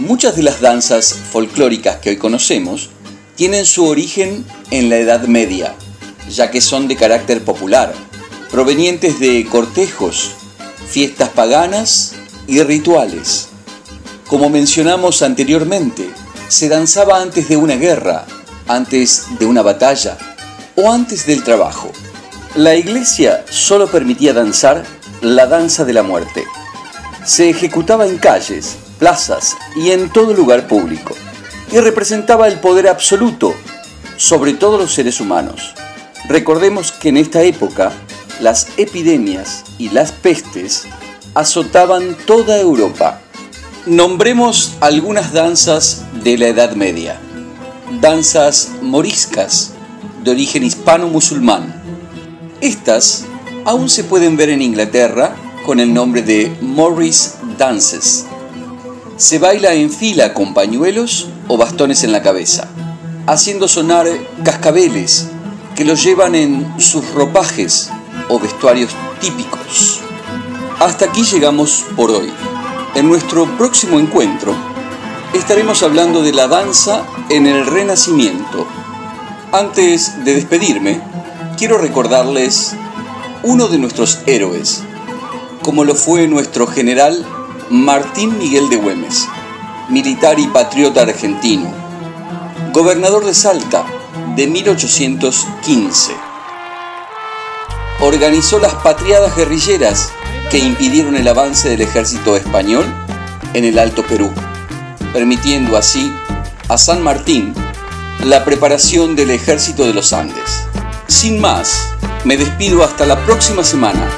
Muchas 0.00 0.34
de 0.34 0.42
las 0.42 0.60
danzas 0.60 1.14
folclóricas 1.14 1.98
que 1.98 2.10
hoy 2.10 2.16
conocemos 2.16 2.90
tienen 3.36 3.64
su 3.64 3.86
origen 3.86 4.44
en 4.72 4.90
la 4.90 4.96
Edad 4.96 5.28
Media, 5.28 5.76
ya 6.28 6.50
que 6.50 6.60
son 6.60 6.88
de 6.88 6.96
carácter 6.96 7.44
popular, 7.44 7.94
provenientes 8.50 9.20
de 9.20 9.46
cortejos, 9.46 10.32
fiestas 10.88 11.28
paganas 11.28 12.14
y 12.48 12.60
rituales. 12.64 13.48
Como 14.26 14.50
mencionamos 14.50 15.22
anteriormente, 15.22 16.10
se 16.48 16.68
danzaba 16.68 17.22
antes 17.22 17.48
de 17.48 17.56
una 17.56 17.76
guerra, 17.76 18.26
antes 18.66 19.26
de 19.38 19.46
una 19.46 19.62
batalla 19.62 20.18
o 20.74 20.90
antes 20.90 21.24
del 21.24 21.44
trabajo. 21.44 21.92
La 22.56 22.74
iglesia 22.74 23.44
solo 23.48 23.86
permitía 23.86 24.32
danzar 24.32 24.84
la 25.20 25.46
danza 25.46 25.84
de 25.84 25.92
la 25.92 26.02
muerte. 26.02 26.44
Se 27.24 27.48
ejecutaba 27.48 28.06
en 28.06 28.18
calles, 28.18 28.76
plazas 28.98 29.56
y 29.76 29.90
en 29.90 30.10
todo 30.10 30.32
lugar 30.34 30.68
público 30.68 31.14
y 31.72 31.78
representaba 31.78 32.48
el 32.48 32.60
poder 32.60 32.88
absoluto 32.88 33.54
sobre 34.16 34.54
todos 34.54 34.80
los 34.80 34.94
seres 34.94 35.20
humanos. 35.20 35.74
Recordemos 36.28 36.92
que 36.92 37.08
en 37.08 37.16
esta 37.16 37.42
época 37.42 37.92
las 38.40 38.68
epidemias 38.76 39.64
y 39.78 39.90
las 39.90 40.12
pestes 40.12 40.84
azotaban 41.34 42.16
toda 42.26 42.58
Europa. 42.60 43.20
Nombremos 43.86 44.74
algunas 44.80 45.32
danzas 45.32 46.04
de 46.22 46.38
la 46.38 46.48
Edad 46.48 46.74
Media. 46.74 47.18
Danzas 48.00 48.70
moriscas 48.80 49.72
de 50.22 50.30
origen 50.30 50.64
hispano-musulmán. 50.64 51.82
Estas 52.60 53.26
aún 53.64 53.90
se 53.90 54.04
pueden 54.04 54.36
ver 54.36 54.48
en 54.48 54.62
Inglaterra 54.62 55.36
con 55.66 55.80
el 55.80 55.92
nombre 55.92 56.22
de 56.22 56.56
Morris 56.60 57.34
Dances. 57.58 58.26
Se 59.24 59.38
baila 59.38 59.72
en 59.72 59.90
fila 59.90 60.34
con 60.34 60.52
pañuelos 60.52 61.30
o 61.48 61.56
bastones 61.56 62.04
en 62.04 62.12
la 62.12 62.20
cabeza, 62.20 62.68
haciendo 63.26 63.68
sonar 63.68 64.06
cascabeles 64.44 65.28
que 65.74 65.86
los 65.86 66.04
llevan 66.04 66.34
en 66.34 66.74
sus 66.78 67.10
ropajes 67.12 67.88
o 68.28 68.38
vestuarios 68.38 68.90
típicos. 69.22 70.00
Hasta 70.78 71.06
aquí 71.06 71.24
llegamos 71.24 71.86
por 71.96 72.10
hoy. 72.10 72.30
En 72.96 73.08
nuestro 73.08 73.46
próximo 73.56 73.98
encuentro 73.98 74.54
estaremos 75.32 75.82
hablando 75.82 76.20
de 76.20 76.34
la 76.34 76.46
danza 76.46 77.06
en 77.30 77.46
el 77.46 77.64
Renacimiento. 77.64 78.66
Antes 79.52 80.22
de 80.26 80.34
despedirme, 80.34 81.00
quiero 81.56 81.78
recordarles 81.78 82.74
uno 83.42 83.68
de 83.68 83.78
nuestros 83.78 84.18
héroes, 84.26 84.82
como 85.62 85.84
lo 85.84 85.94
fue 85.94 86.28
nuestro 86.28 86.66
general 86.66 87.24
Martín 87.70 88.36
Miguel 88.38 88.68
de 88.68 88.76
Güemes, 88.76 89.26
militar 89.88 90.38
y 90.38 90.46
patriota 90.48 91.02
argentino, 91.02 91.72
gobernador 92.72 93.24
de 93.24 93.32
Salta 93.32 93.84
de 94.36 94.46
1815. 94.46 96.12
Organizó 98.00 98.58
las 98.58 98.74
patriadas 98.74 99.34
guerrilleras 99.34 100.12
que 100.50 100.58
impidieron 100.58 101.16
el 101.16 101.26
avance 101.26 101.68
del 101.70 101.80
ejército 101.80 102.36
español 102.36 102.84
en 103.54 103.64
el 103.64 103.78
Alto 103.78 104.04
Perú, 104.04 104.30
permitiendo 105.12 105.76
así 105.76 106.12
a 106.68 106.76
San 106.76 107.02
Martín 107.02 107.54
la 108.24 108.44
preparación 108.44 109.16
del 109.16 109.30
ejército 109.30 109.84
de 109.84 109.94
los 109.94 110.12
Andes. 110.12 110.64
Sin 111.06 111.40
más, 111.40 111.88
me 112.24 112.36
despido 112.36 112.84
hasta 112.84 113.06
la 113.06 113.24
próxima 113.24 113.64
semana. 113.64 114.10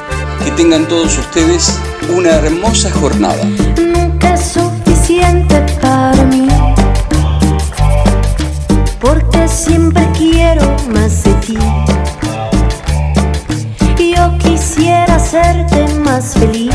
Que 0.45 0.51
tengan 0.53 0.87
todos 0.87 1.19
ustedes 1.19 1.73
una 2.11 2.31
hermosa 2.31 2.91
jornada. 2.91 3.43
Nunca 3.77 4.35
es 4.35 4.53
suficiente 4.53 5.61
para 5.81 6.23
mí, 6.25 6.49
porque 9.01 9.49
siempre 9.49 10.07
quiero 10.17 10.63
más 10.93 11.25
de 11.25 11.35
ti. 11.35 11.59
Yo 14.17 14.39
quisiera 14.39 15.17
hacerte 15.17 15.87
más 16.05 16.35
feliz. 16.35 16.75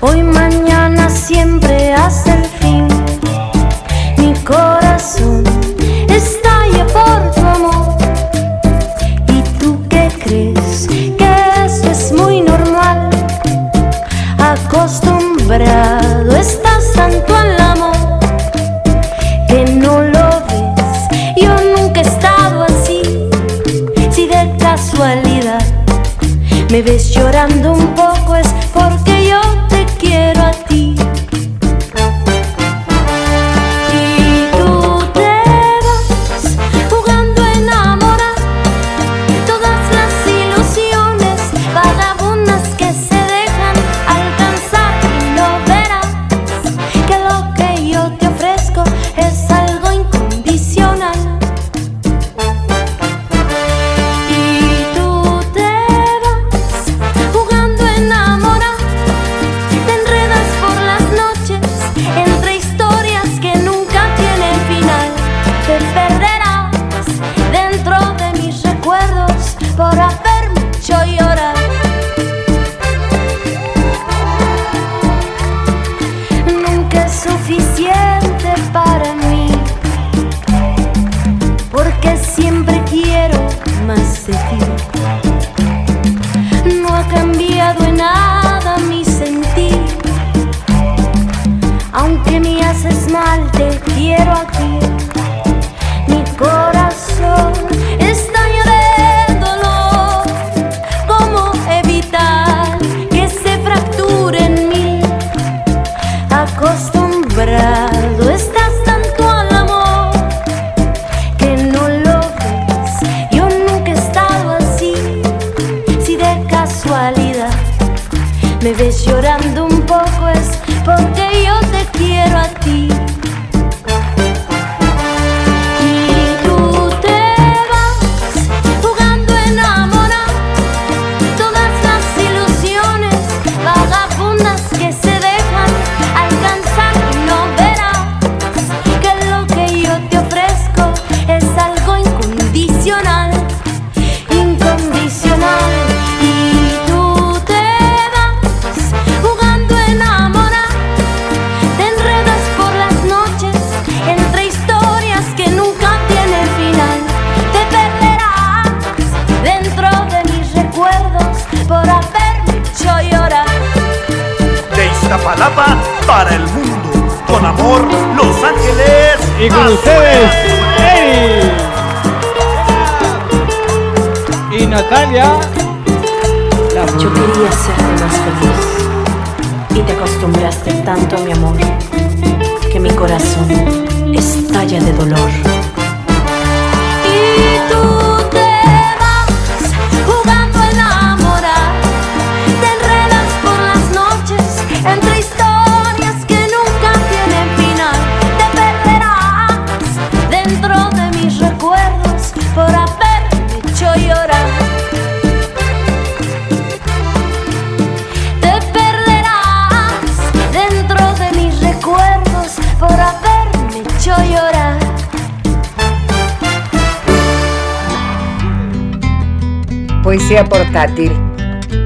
Hoy, 0.00 0.22
mañana, 0.22 1.10
siempre 1.10 1.92
hasta 1.92 2.25
me 26.76 26.82
ves 26.82 27.08
llorando 27.08 27.72
un 27.72 27.95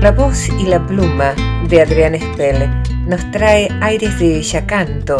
La 0.02 0.12
voz 0.12 0.50
y 0.50 0.66
la 0.66 0.86
pluma 0.86 1.32
de 1.70 1.80
Adrián 1.80 2.14
Espel 2.14 2.68
nos 3.06 3.30
trae 3.30 3.66
aires 3.80 4.18
de 4.18 4.42
Yacanto, 4.42 5.16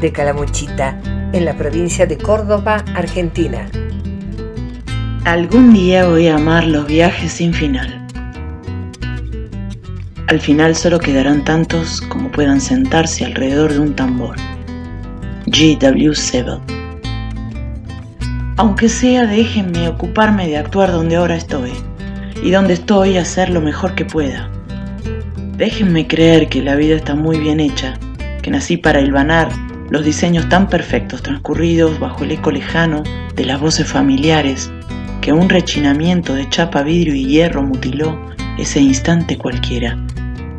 de 0.00 0.12
Calamuchita, 0.12 1.00
en 1.32 1.44
la 1.44 1.56
provincia 1.56 2.06
de 2.06 2.16
Córdoba, 2.16 2.84
Argentina. 2.94 3.68
Algún 5.24 5.74
día 5.74 6.06
voy 6.06 6.28
a 6.28 6.36
amar 6.36 6.64
los 6.64 6.86
viajes 6.86 7.32
sin 7.32 7.52
final. 7.52 8.06
Al 10.28 10.38
final 10.38 10.76
solo 10.76 11.00
quedarán 11.00 11.42
tantos 11.42 12.02
como 12.02 12.30
puedan 12.30 12.60
sentarse 12.60 13.24
alrededor 13.24 13.72
de 13.72 13.80
un 13.80 13.96
tambor. 13.96 14.36
G.W. 15.46 16.14
Sebel. 16.14 16.60
Aunque 18.58 18.88
sea, 18.88 19.26
déjenme 19.26 19.88
ocuparme 19.88 20.46
de 20.46 20.56
actuar 20.56 20.92
donde 20.92 21.16
ahora 21.16 21.34
estoy, 21.34 21.72
y 22.44 22.50
donde 22.50 22.74
estoy 22.74 23.16
hacer 23.16 23.48
lo 23.48 23.62
mejor 23.62 23.94
que 23.94 24.04
pueda. 24.04 24.50
Déjenme 25.56 26.06
creer 26.06 26.48
que 26.48 26.62
la 26.62 26.76
vida 26.76 26.94
está 26.94 27.14
muy 27.14 27.40
bien 27.40 27.58
hecha, 27.58 27.94
que 28.42 28.50
nací 28.50 28.76
para 28.76 29.00
hilvanar 29.00 29.48
los 29.88 30.04
diseños 30.04 30.48
tan 30.50 30.68
perfectos 30.68 31.22
transcurridos 31.22 31.98
bajo 31.98 32.22
el 32.22 32.32
eco 32.32 32.50
lejano 32.50 33.02
de 33.34 33.46
las 33.46 33.60
voces 33.60 33.86
familiares, 33.86 34.70
que 35.22 35.32
un 35.32 35.48
rechinamiento 35.48 36.34
de 36.34 36.48
chapa, 36.50 36.82
vidrio 36.82 37.14
y 37.14 37.24
hierro 37.24 37.62
mutiló 37.62 38.20
ese 38.58 38.78
instante 38.80 39.38
cualquiera, 39.38 39.96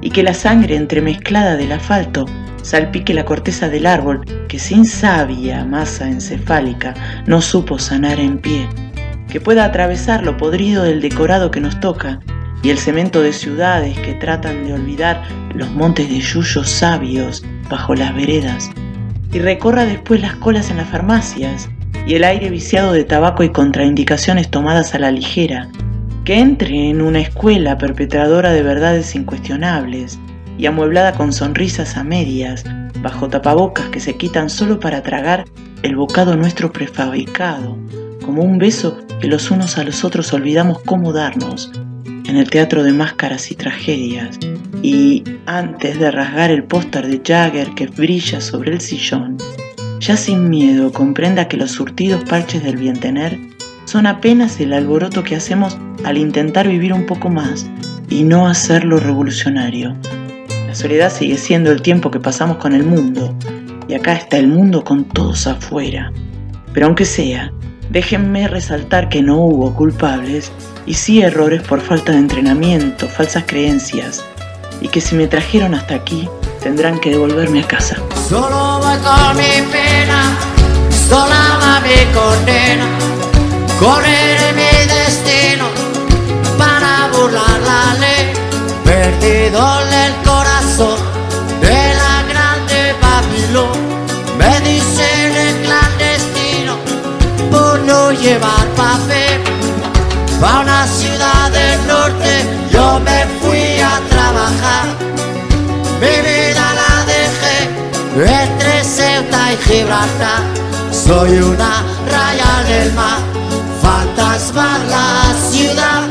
y 0.01 0.09
que 0.09 0.23
la 0.23 0.33
sangre 0.33 0.75
entremezclada 0.75 1.55
del 1.55 1.71
asfalto 1.71 2.25
salpique 2.63 3.13
la 3.13 3.25
corteza 3.25 3.69
del 3.69 3.86
árbol 3.86 4.21
que 4.47 4.57
sin 4.57 4.86
sabia 4.86 5.63
masa 5.65 6.09
encefálica 6.09 6.95
no 7.27 7.41
supo 7.41 7.77
sanar 7.77 8.19
en 8.19 8.39
pie, 8.39 8.67
que 9.36 9.41
pueda 9.41 9.65
atravesar 9.65 10.23
lo 10.23 10.38
podrido 10.38 10.83
del 10.83 11.01
decorado 11.01 11.51
que 11.51 11.59
nos 11.59 11.77
toca 11.81 12.21
y 12.63 12.69
el 12.69 12.77
cemento 12.77 13.21
de 13.21 13.33
ciudades 13.33 13.99
que 13.99 14.13
tratan 14.13 14.63
de 14.63 14.71
olvidar 14.71 15.23
los 15.53 15.69
montes 15.71 16.07
de 16.07 16.21
yuyos 16.21 16.69
sabios 16.69 17.43
bajo 17.69 17.95
las 17.95 18.15
veredas, 18.15 18.71
y 19.33 19.39
recorra 19.39 19.83
después 19.83 20.21
las 20.21 20.36
colas 20.36 20.71
en 20.71 20.77
las 20.77 20.88
farmacias 20.88 21.69
y 22.07 22.13
el 22.13 22.23
aire 22.23 22.49
viciado 22.49 22.93
de 22.93 23.03
tabaco 23.03 23.43
y 23.43 23.49
contraindicaciones 23.49 24.49
tomadas 24.49 24.95
a 24.95 24.99
la 24.99 25.11
ligera, 25.11 25.67
que 26.23 26.39
entre 26.39 26.89
en 26.89 27.01
una 27.01 27.19
escuela 27.19 27.77
perpetradora 27.77 28.53
de 28.53 28.63
verdades 28.63 29.15
incuestionables, 29.15 30.17
y 30.57 30.65
amueblada 30.65 31.11
con 31.11 31.33
sonrisas 31.33 31.97
a 31.97 32.05
medias, 32.05 32.63
bajo 33.01 33.27
tapabocas 33.27 33.89
que 33.89 33.99
se 33.99 34.15
quitan 34.15 34.49
solo 34.49 34.79
para 34.79 35.03
tragar 35.03 35.43
el 35.83 35.97
bocado 35.97 36.38
nuestro 36.38 36.71
prefabricado, 36.71 37.77
como 38.23 38.41
un 38.41 38.57
beso 38.57 39.05
que 39.20 39.28
los 39.28 39.51
unos 39.51 39.78
a 39.78 39.84
los 39.84 40.03
otros 40.03 40.34
olvidamos 40.34 40.80
cómo 40.84 41.13
darnos, 41.13 41.72
en 42.28 42.38
el 42.38 42.49
teatro 42.49 42.84
de 42.84 42.93
máscaras 42.93 43.51
y 43.51 43.55
tragedias, 43.55 44.39
y 44.82 45.24
antes 45.45 45.99
de 45.99 46.11
rasgar 46.11 46.51
el 46.51 46.63
póster 46.63 47.07
de 47.07 47.22
Jagger 47.24 47.70
que 47.76 47.88
brilla 47.88 48.41
sobre 48.41 48.74
el 48.74 48.82
sillón, 48.82 49.38
ya 49.99 50.18
sin 50.18 50.49
miedo 50.49 50.91
comprenda 50.91 51.47
que 51.47 51.57
los 51.57 51.72
surtidos 51.72 52.24
parches 52.24 52.63
del 52.63 52.78
bientener 52.78 53.39
son 53.86 54.07
apenas 54.07 54.59
el 54.59 54.74
alboroto 54.74 55.24
que 55.24 55.36
hacemos 55.36 55.78
al 56.03 56.18
intentar 56.18 56.68
vivir 56.68 56.93
un 56.93 57.05
poco 57.05 57.30
más 57.30 57.68
y 58.09 58.24
no 58.24 58.47
hacerlo 58.47 58.99
revolucionario, 58.99 59.95
la 60.76 60.82
soledad 60.82 61.09
sigue 61.09 61.38
siendo 61.38 61.72
el 61.72 61.82
tiempo 61.82 62.11
que 62.11 62.20
pasamos 62.20 62.57
con 62.57 62.74
el 62.74 62.84
mundo, 62.84 63.34
y 63.88 63.93
acá 63.93 64.11
está 64.11 64.38
el 64.38 64.49
mundo 64.49 64.84
con 64.84 65.05
todos 65.05 65.47
afuera. 65.47 66.11
Pero 66.74 66.88
aunque 66.88 67.05
sea, 67.05 67.53
déjenme 67.89 68.47
resaltar 68.47 69.09
que 69.09 69.21
no 69.21 69.38
hubo 69.38 69.73
culpables 69.73 70.51
y 70.86 70.93
sí 70.93 71.21
errores 71.21 71.61
por 71.61 71.81
falta 71.81 72.11
de 72.11 72.19
entrenamiento, 72.19 73.07
falsas 73.07 73.43
creencias, 73.47 74.23
y 74.81 74.88
que 74.88 75.01
si 75.01 75.15
me 75.15 75.27
trajeron 75.27 75.73
hasta 75.73 75.95
aquí, 75.95 76.29
tendrán 76.61 76.99
que 76.99 77.11
devolverme 77.11 77.61
a 77.61 77.67
casa. 77.67 77.97
Solo 78.29 78.79
voy 78.79 78.97
con 78.97 79.38
mi 79.38 79.71
pena, 79.71 80.38
sola 81.07 81.59
va 81.61 81.81
mi 81.81 82.13
condena, 82.13 82.88
correré 83.79 84.53
mi 84.53 84.93
destino 84.93 85.65
para 86.57 87.09
burlar 87.13 87.59
la 87.61 87.93
ley, 87.99 88.33
perdido 88.83 89.95
llevar 98.26 98.65
papel, 98.76 99.39
pa' 100.41 100.61
una 100.61 100.88
ciudad 100.88 101.51
del 101.51 101.78
norte 101.86 102.32
yo 102.71 102.99
me 103.07 103.19
fui 103.39 103.80
a 103.80 103.95
trabajar, 104.09 104.86
mi 106.01 106.15
vida 106.28 106.65
la 106.82 106.93
dejé 107.13 107.57
entre 108.43 108.84
Ceuta 108.84 109.53
y 109.53 109.57
Gibraltar. 109.67 110.41
Soy 110.91 111.38
una 111.38 111.73
raya 112.13 112.53
del 112.67 112.93
mar, 112.93 113.19
fantasma 113.84 114.80
la 114.89 115.09
ciudad. 115.51 116.03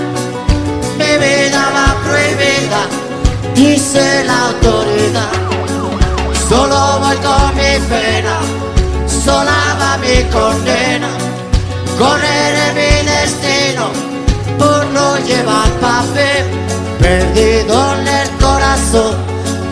Mi 0.98 1.12
vida 1.24 1.62
va 1.76 1.88
prohibida, 2.04 2.82
dice 3.56 4.24
la 4.24 4.38
autoridad. 4.50 5.32
Solo 6.48 7.00
voy 7.00 7.16
con 7.26 7.46
mi 7.56 7.74
pena, 7.88 8.36
sola 9.24 9.58
va 9.80 9.96
mi 9.96 10.22
condena. 10.30 11.23
Correré 11.98 12.72
mi 12.74 13.08
destino 13.08 13.90
por 14.58 14.84
no 14.88 15.16
llevar 15.18 15.70
papel, 15.80 16.44
perdido 16.98 17.94
en 17.94 18.08
el 18.08 18.28
corazón 18.40 19.14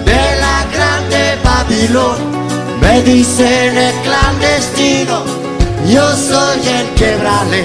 de 0.05 0.23
la 0.41 0.65
grande 0.73 1.39
Babilón. 1.43 2.19
Me 2.81 3.03
dicen 3.03 3.77
el 3.77 3.95
clandestino, 4.03 5.25
yo 5.89 6.15
soy 6.17 6.61
el 6.69 6.95
quebrale, 6.95 7.65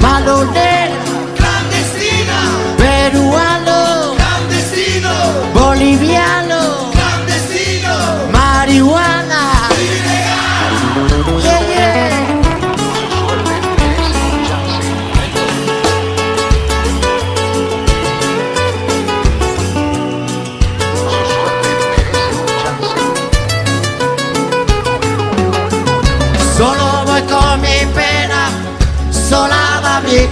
malonero, 0.00 0.94
clandestina, 1.36 2.38
peruano, 2.76 4.14
clandestino, 4.16 5.12
boliviano, 5.54 6.90
clandestino, 6.92 7.94
marihuana, 8.32 9.05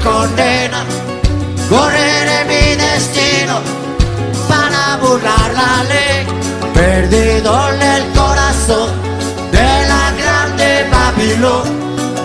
condena. 0.05 0.85
Correré 1.69 2.45
mi 2.45 2.77
destino 2.77 3.57
para 4.49 4.97
burlar 4.99 5.51
la 5.61 5.83
ley. 5.85 6.27
Perdido 6.75 7.69
el 7.71 8.05
corazón 8.13 8.91
de 9.51 9.71
la 9.91 10.05
grande 10.21 10.87
Babilón. 10.93 11.65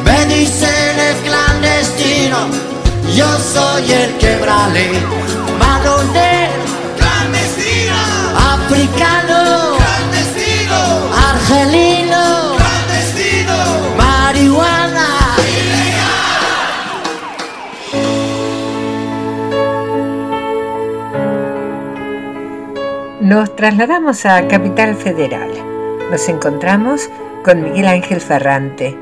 Me 0.04 0.26
dicen 0.26 1.00
el 1.08 1.16
clandestino, 1.28 2.38
yo 3.16 3.30
soy 3.54 3.92
el 3.92 4.18
quebrale. 4.18 4.92
Malonero, 5.58 6.64
clandestino, 6.98 7.96
africano, 8.54 9.49
Nos 23.30 23.56
trasladamos 23.56 24.26
a 24.26 24.48
Capital 24.48 24.96
Federal. 24.96 25.52
Nos 26.10 26.28
encontramos 26.30 27.12
con 27.44 27.62
Miguel 27.62 27.86
Ángel 27.86 28.22
Ferrante. 28.22 28.98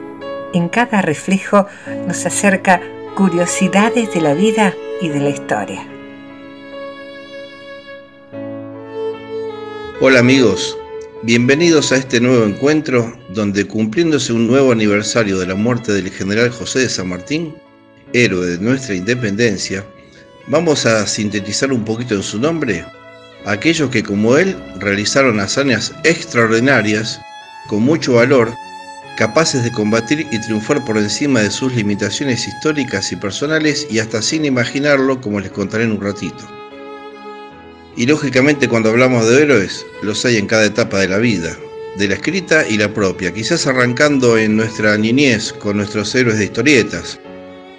En 0.53 0.67
cada 0.67 1.01
reflejo 1.01 1.65
nos 2.05 2.25
acerca 2.25 2.82
curiosidades 3.15 4.13
de 4.13 4.19
la 4.19 4.34
vida 4.34 4.73
y 5.01 5.07
de 5.07 5.19
la 5.21 5.30
historia. 5.30 5.88
Hola 10.01 10.19
amigos, 10.19 10.78
bienvenidos 11.23 11.93
a 11.93 11.95
este 11.95 12.19
nuevo 12.19 12.43
encuentro 12.43 13.17
donde 13.30 13.65
cumpliéndose 13.65 14.34
un 14.34 14.45
nuevo 14.45 14.73
aniversario 14.73 15.39
de 15.39 15.47
la 15.47 15.55
muerte 15.55 15.93
del 15.93 16.11
general 16.11 16.49
José 16.49 16.80
de 16.80 16.89
San 16.89 17.07
Martín, 17.07 17.55
héroe 18.11 18.45
de 18.45 18.57
nuestra 18.57 18.93
independencia, 18.93 19.86
vamos 20.47 20.86
a 20.86 21.07
sintetizar 21.07 21.71
un 21.71 21.86
poquito 21.86 22.13
en 22.13 22.23
su 22.23 22.38
nombre 22.41 22.84
aquellos 23.47 23.89
que 23.89 24.03
como 24.03 24.37
él 24.37 24.55
realizaron 24.79 25.39
hazañas 25.39 25.93
extraordinarias, 26.03 27.19
con 27.67 27.81
mucho 27.81 28.15
valor, 28.15 28.53
capaces 29.17 29.63
de 29.63 29.71
combatir 29.71 30.27
y 30.31 30.39
triunfar 30.41 30.83
por 30.83 30.97
encima 30.97 31.39
de 31.39 31.49
sus 31.49 31.73
limitaciones 31.73 32.45
históricas 32.45 33.11
y 33.11 33.15
personales 33.15 33.87
y 33.89 33.99
hasta 33.99 34.21
sin 34.21 34.43
imaginarlo 34.43 35.21
como 35.21 35.39
les 35.39 35.51
contaré 35.51 35.85
en 35.85 35.93
un 35.93 36.01
ratito. 36.01 36.45
Y 37.95 38.05
lógicamente 38.05 38.67
cuando 38.67 38.89
hablamos 38.89 39.27
de 39.27 39.41
héroes, 39.41 39.85
los 40.03 40.23
hay 40.25 40.37
en 40.37 40.45
cada 40.45 40.65
etapa 40.65 40.99
de 40.99 41.07
la 41.07 41.17
vida, 41.17 41.57
de 41.97 42.09
la 42.09 42.15
escrita 42.15 42.67
y 42.67 42.77
la 42.77 42.93
propia, 42.93 43.33
quizás 43.33 43.65
arrancando 43.65 44.37
en 44.37 44.57
nuestra 44.57 44.97
niñez 44.97 45.53
con 45.53 45.77
nuestros 45.77 46.13
héroes 46.13 46.37
de 46.37 46.45
historietas, 46.45 47.17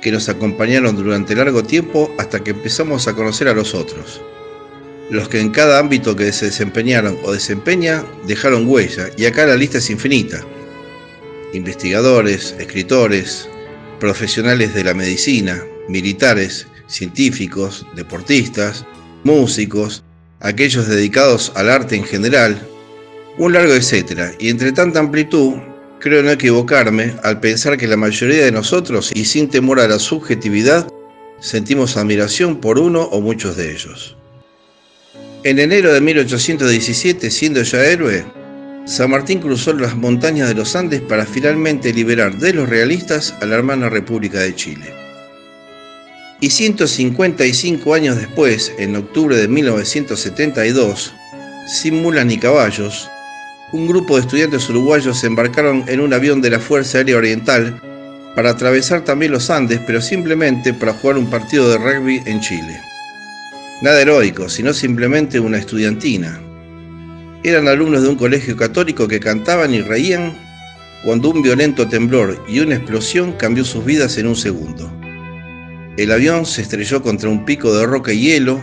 que 0.00 0.10
nos 0.10 0.28
acompañaron 0.28 0.96
durante 0.96 1.36
largo 1.36 1.62
tiempo 1.62 2.12
hasta 2.18 2.40
que 2.40 2.52
empezamos 2.52 3.06
a 3.06 3.14
conocer 3.14 3.48
a 3.48 3.54
los 3.54 3.74
otros. 3.74 4.20
Los 5.10 5.28
que 5.28 5.40
en 5.40 5.50
cada 5.50 5.78
ámbito 5.78 6.14
que 6.14 6.32
se 6.32 6.46
desempeñaron 6.46 7.18
o 7.22 7.32
desempeña 7.32 8.04
dejaron 8.26 8.68
huella, 8.68 9.08
y 9.16 9.24
acá 9.24 9.46
la 9.46 9.56
lista 9.56 9.78
es 9.78 9.88
infinita. 9.88 10.44
Investigadores, 11.54 12.54
escritores, 12.58 13.48
profesionales 14.00 14.74
de 14.74 14.84
la 14.84 14.92
medicina, 14.92 15.64
militares, 15.88 16.66
científicos, 16.88 17.86
deportistas, 17.96 18.84
músicos, 19.24 20.04
aquellos 20.40 20.86
dedicados 20.88 21.52
al 21.54 21.70
arte 21.70 21.96
en 21.96 22.04
general, 22.04 22.60
un 23.38 23.54
largo 23.54 23.72
etcétera. 23.72 24.32
Y 24.38 24.50
entre 24.50 24.72
tanta 24.72 25.00
amplitud, 25.00 25.54
creo 26.00 26.22
no 26.22 26.30
equivocarme 26.30 27.14
al 27.22 27.40
pensar 27.40 27.78
que 27.78 27.88
la 27.88 27.96
mayoría 27.96 28.44
de 28.44 28.52
nosotros, 28.52 29.10
y 29.14 29.24
sin 29.24 29.48
temor 29.48 29.80
a 29.80 29.88
la 29.88 29.98
subjetividad, 29.98 30.86
sentimos 31.40 31.96
admiración 31.96 32.60
por 32.60 32.78
uno 32.78 33.04
o 33.04 33.22
muchos 33.22 33.56
de 33.56 33.72
ellos. 33.72 34.17
En 35.44 35.60
enero 35.60 35.94
de 35.94 36.00
1817, 36.00 37.30
siendo 37.30 37.62
ya 37.62 37.84
héroe, 37.84 38.24
San 38.86 39.10
Martín 39.10 39.38
cruzó 39.38 39.72
las 39.72 39.96
montañas 39.96 40.48
de 40.48 40.54
los 40.54 40.74
Andes 40.74 41.00
para 41.00 41.26
finalmente 41.26 41.92
liberar 41.92 42.36
de 42.38 42.52
los 42.52 42.68
realistas 42.68 43.32
a 43.40 43.46
la 43.46 43.54
hermana 43.54 43.88
República 43.88 44.40
de 44.40 44.56
Chile. 44.56 44.92
Y 46.40 46.50
155 46.50 47.94
años 47.94 48.16
después, 48.16 48.72
en 48.78 48.96
octubre 48.96 49.36
de 49.36 49.46
1972, 49.46 51.14
sin 51.68 52.02
mulas 52.02 52.26
ni 52.26 52.36
caballos, 52.36 53.08
un 53.72 53.86
grupo 53.86 54.16
de 54.16 54.22
estudiantes 54.22 54.68
uruguayos 54.68 55.20
se 55.20 55.28
embarcaron 55.28 55.84
en 55.86 56.00
un 56.00 56.12
avión 56.12 56.40
de 56.40 56.50
la 56.50 56.58
Fuerza 56.58 56.98
Aérea 56.98 57.16
Oriental 57.16 57.80
para 58.34 58.50
atravesar 58.50 59.04
también 59.04 59.30
los 59.30 59.50
Andes, 59.50 59.80
pero 59.86 60.00
simplemente 60.00 60.74
para 60.74 60.94
jugar 60.94 61.16
un 61.16 61.30
partido 61.30 61.70
de 61.70 61.78
rugby 61.78 62.22
en 62.26 62.40
Chile. 62.40 62.87
Nada 63.80 64.02
heroico, 64.02 64.48
sino 64.48 64.74
simplemente 64.74 65.38
una 65.38 65.58
estudiantina. 65.58 66.40
Eran 67.44 67.68
alumnos 67.68 68.02
de 68.02 68.08
un 68.08 68.16
colegio 68.16 68.56
católico 68.56 69.06
que 69.06 69.20
cantaban 69.20 69.72
y 69.72 69.80
reían 69.80 70.36
cuando 71.04 71.30
un 71.30 71.42
violento 71.42 71.86
temblor 71.86 72.44
y 72.48 72.58
una 72.58 72.74
explosión 72.74 73.34
cambió 73.34 73.64
sus 73.64 73.84
vidas 73.84 74.18
en 74.18 74.26
un 74.26 74.34
segundo. 74.34 74.92
El 75.96 76.10
avión 76.10 76.44
se 76.44 76.62
estrelló 76.62 77.02
contra 77.02 77.28
un 77.28 77.44
pico 77.44 77.72
de 77.72 77.86
roca 77.86 78.12
y 78.12 78.20
hielo, 78.20 78.60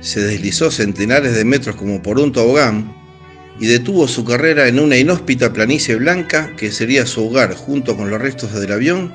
se 0.00 0.20
deslizó 0.20 0.70
centenares 0.70 1.34
de 1.34 1.46
metros 1.46 1.76
como 1.76 2.02
por 2.02 2.20
un 2.20 2.30
tobogán 2.30 2.94
y 3.58 3.66
detuvo 3.66 4.06
su 4.08 4.26
carrera 4.26 4.68
en 4.68 4.78
una 4.78 4.98
inhóspita 4.98 5.54
planicie 5.54 5.96
blanca 5.96 6.54
que 6.56 6.70
sería 6.70 7.06
su 7.06 7.26
hogar 7.26 7.54
junto 7.54 7.96
con 7.96 8.10
los 8.10 8.20
restos 8.20 8.52
del 8.52 8.72
avión 8.72 9.14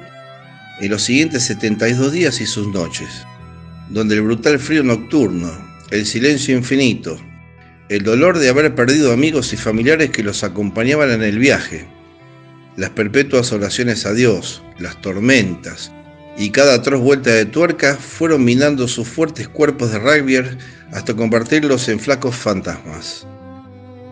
en 0.81 0.89
los 0.89 1.03
siguientes 1.03 1.43
72 1.43 2.11
días 2.11 2.41
y 2.41 2.47
sus 2.47 2.67
noches, 2.67 3.27
donde 3.89 4.15
el 4.15 4.21
brutal 4.21 4.59
frío 4.59 4.83
nocturno, 4.83 5.51
el 5.91 6.05
silencio 6.05 6.55
infinito, 6.55 7.19
el 7.89 8.03
dolor 8.03 8.37
de 8.37 8.49
haber 8.49 8.75
perdido 8.75 9.11
amigos 9.11 9.51
y 9.53 9.57
familiares 9.57 10.11
que 10.11 10.23
los 10.23 10.43
acompañaban 10.43 11.11
en 11.11 11.23
el 11.23 11.39
viaje, 11.39 11.87
las 12.77 12.91
perpetuas 12.91 13.51
oraciones 13.51 14.05
a 14.05 14.13
Dios, 14.13 14.63
las 14.77 15.01
tormentas 15.01 15.91
y 16.37 16.51
cada 16.51 16.75
atroz 16.75 17.01
vuelta 17.01 17.31
de 17.31 17.45
tuerca 17.45 17.95
fueron 17.95 18.45
minando 18.45 18.87
sus 18.87 19.07
fuertes 19.07 19.49
cuerpos 19.49 19.91
de 19.91 19.99
rugby 19.99 20.37
hasta 20.93 21.13
convertirlos 21.13 21.89
en 21.89 21.99
flacos 21.99 22.35
fantasmas. 22.35 23.27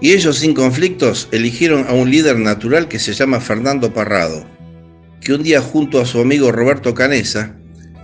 Y 0.02 0.12
ellos 0.12 0.40
sin 0.40 0.54
conflictos 0.54 1.30
eligieron 1.32 1.88
a 1.88 1.94
un 1.94 2.12
líder 2.12 2.38
natural 2.38 2.90
que 2.90 3.00
se 3.00 3.14
llama 3.14 3.40
Fernando 3.40 3.94
Parrado, 3.94 4.46
que 5.22 5.34
un 5.34 5.42
día 5.42 5.62
junto 5.62 6.02
a 6.02 6.06
su 6.06 6.20
amigo 6.20 6.52
Roberto 6.52 6.94
Canesa, 6.94 7.56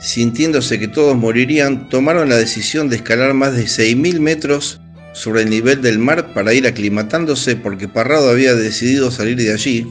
sintiéndose 0.03 0.79
que 0.79 0.89
todos 0.89 1.15
morirían, 1.15 1.87
tomaron 1.87 2.27
la 2.27 2.35
decisión 2.35 2.89
de 2.89 2.97
escalar 2.97 3.33
más 3.33 3.55
de 3.55 3.63
6.000 3.63 4.19
metros 4.19 4.81
sobre 5.13 5.43
el 5.43 5.49
nivel 5.49 5.81
del 5.81 5.97
mar 5.97 6.33
para 6.33 6.53
ir 6.53 6.67
aclimatándose 6.67 7.55
porque 7.55 7.87
Parrado 7.87 8.29
había 8.29 8.53
decidido 8.53 9.11
salir 9.11 9.37
de 9.37 9.53
allí 9.53 9.87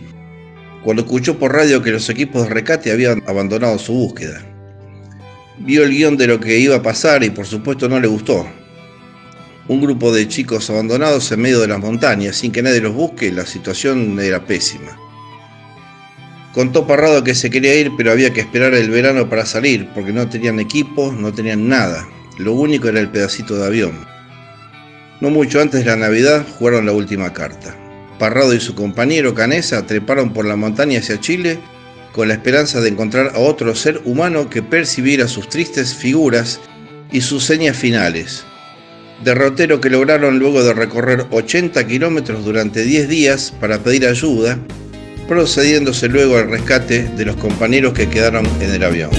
cuando 0.84 1.02
escuchó 1.02 1.38
por 1.38 1.54
radio 1.54 1.80
que 1.80 1.92
los 1.92 2.10
equipos 2.10 2.42
de 2.42 2.50
recate 2.50 2.92
habían 2.92 3.22
abandonado 3.26 3.78
su 3.78 3.94
búsqueda. 3.94 4.42
Vio 5.60 5.84
el 5.84 5.90
guion 5.90 6.18
de 6.18 6.26
lo 6.26 6.40
que 6.40 6.58
iba 6.58 6.76
a 6.76 6.82
pasar 6.82 7.24
y 7.24 7.30
por 7.30 7.46
supuesto 7.46 7.88
no 7.88 7.98
le 7.98 8.08
gustó, 8.08 8.46
un 9.68 9.80
grupo 9.80 10.12
de 10.12 10.28
chicos 10.28 10.68
abandonados 10.68 11.32
en 11.32 11.40
medio 11.40 11.60
de 11.60 11.68
las 11.68 11.78
montañas 11.78 12.36
sin 12.36 12.52
que 12.52 12.62
nadie 12.62 12.80
los 12.80 12.92
busque, 12.92 13.32
la 13.32 13.46
situación 13.46 14.20
era 14.20 14.44
pésima. 14.44 14.98
Contó 16.52 16.86
Parrado 16.86 17.24
que 17.24 17.34
se 17.34 17.50
quería 17.50 17.74
ir, 17.74 17.92
pero 17.96 18.12
había 18.12 18.32
que 18.32 18.40
esperar 18.40 18.74
el 18.74 18.90
verano 18.90 19.28
para 19.28 19.46
salir, 19.46 19.88
porque 19.94 20.12
no 20.12 20.28
tenían 20.28 20.60
equipo, 20.60 21.10
no 21.10 21.32
tenían 21.32 21.68
nada. 21.68 22.06
Lo 22.38 22.52
único 22.52 22.88
era 22.88 23.00
el 23.00 23.08
pedacito 23.08 23.56
de 23.56 23.66
avión. 23.66 24.06
No 25.20 25.30
mucho 25.30 25.60
antes 25.60 25.84
de 25.84 25.90
la 25.90 25.96
Navidad 25.96 26.44
jugaron 26.58 26.84
la 26.84 26.92
última 26.92 27.32
carta. 27.32 27.74
Parrado 28.18 28.54
y 28.54 28.60
su 28.60 28.74
compañero 28.74 29.34
Canesa 29.34 29.86
treparon 29.86 30.32
por 30.32 30.44
la 30.44 30.56
montaña 30.56 30.98
hacia 30.98 31.20
Chile 31.20 31.58
con 32.12 32.28
la 32.28 32.34
esperanza 32.34 32.80
de 32.80 32.90
encontrar 32.90 33.32
a 33.34 33.38
otro 33.38 33.74
ser 33.74 34.02
humano 34.04 34.50
que 34.50 34.62
percibiera 34.62 35.28
sus 35.28 35.48
tristes 35.48 35.94
figuras 35.94 36.60
y 37.10 37.22
sus 37.22 37.44
señas 37.44 37.76
finales, 37.76 38.44
derrotero 39.24 39.80
que 39.80 39.90
lograron 39.90 40.38
luego 40.38 40.62
de 40.62 40.74
recorrer 40.74 41.26
80 41.30 41.86
kilómetros 41.86 42.44
durante 42.44 42.84
10 42.84 43.08
días 43.08 43.54
para 43.60 43.78
pedir 43.78 44.06
ayuda, 44.06 44.58
procediéndose 45.28 46.08
luego 46.08 46.36
al 46.36 46.50
rescate 46.50 47.04
de 47.04 47.24
los 47.24 47.36
compañeros 47.36 47.92
que 47.92 48.08
quedaron 48.08 48.46
en 48.60 48.70
el 48.72 48.82
avión. 48.82 49.10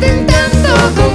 tentando 0.00 1.09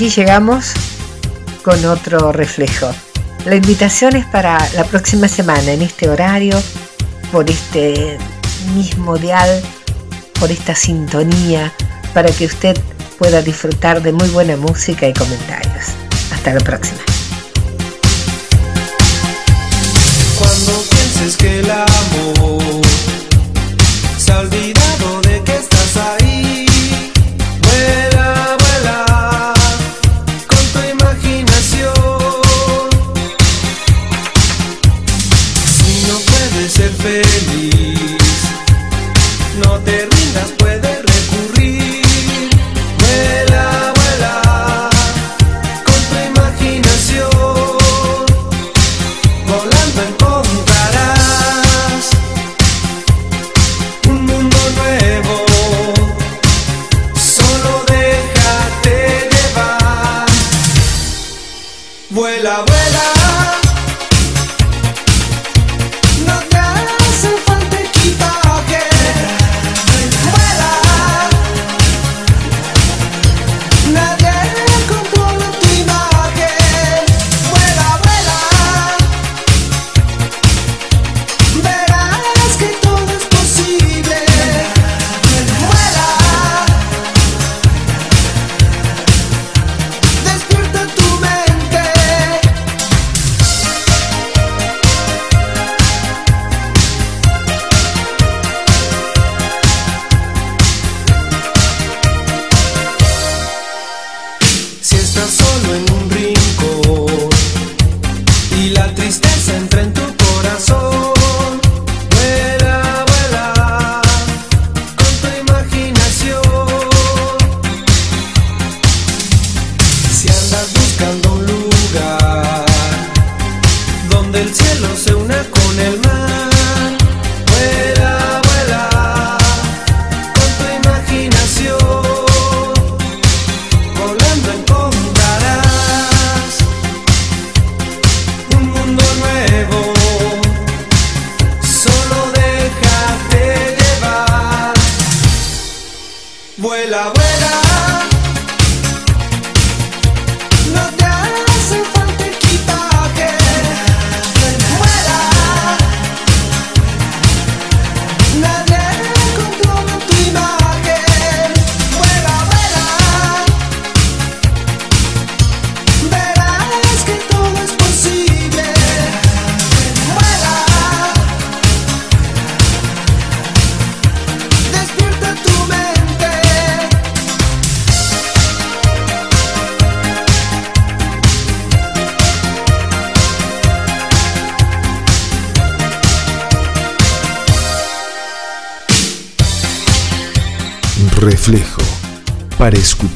aquí 0.00 0.08
llegamos 0.08 0.72
con 1.62 1.84
otro 1.84 2.32
reflejo. 2.32 2.90
La 3.44 3.56
invitación 3.56 4.16
es 4.16 4.24
para 4.24 4.58
la 4.72 4.84
próxima 4.84 5.28
semana 5.28 5.72
en 5.72 5.82
este 5.82 6.08
horario, 6.08 6.58
por 7.30 7.50
este 7.50 8.16
mismo 8.74 9.18
dial, 9.18 9.60
por 10.38 10.50
esta 10.50 10.74
sintonía, 10.74 11.70
para 12.14 12.30
que 12.30 12.46
usted 12.46 12.78
pueda 13.18 13.42
disfrutar 13.42 14.00
de 14.00 14.14
muy 14.14 14.30
buena 14.30 14.56
música 14.56 15.06
y 15.06 15.12
comentarios. 15.12 15.88
Hasta 16.32 16.54
la 16.54 16.60
próxima. 16.60 17.00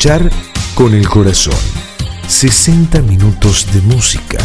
Escuchar 0.04 0.30
con 0.74 0.92
el 0.92 1.08
corazón. 1.08 1.54
60 2.26 3.00
minutos 3.02 3.66
de 3.72 3.80
música, 3.80 4.36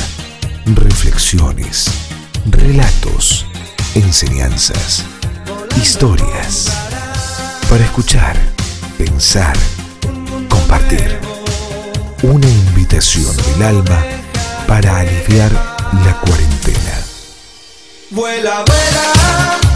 reflexiones, 0.66 1.92
relatos, 2.46 3.46
enseñanzas, 3.94 5.04
historias. 5.76 6.72
Para 7.70 7.84
escuchar, 7.84 8.38
pensar, 8.98 9.58
compartir. 10.48 11.20
Una 12.24 12.48
invitación 12.48 13.36
del 13.36 13.64
alma 13.64 14.02
para 14.66 15.00
aliviar 15.00 15.52
la 16.06 16.22
cuarentena. 16.22 17.02
Vuela, 18.12 18.64
vuela. 18.66 19.69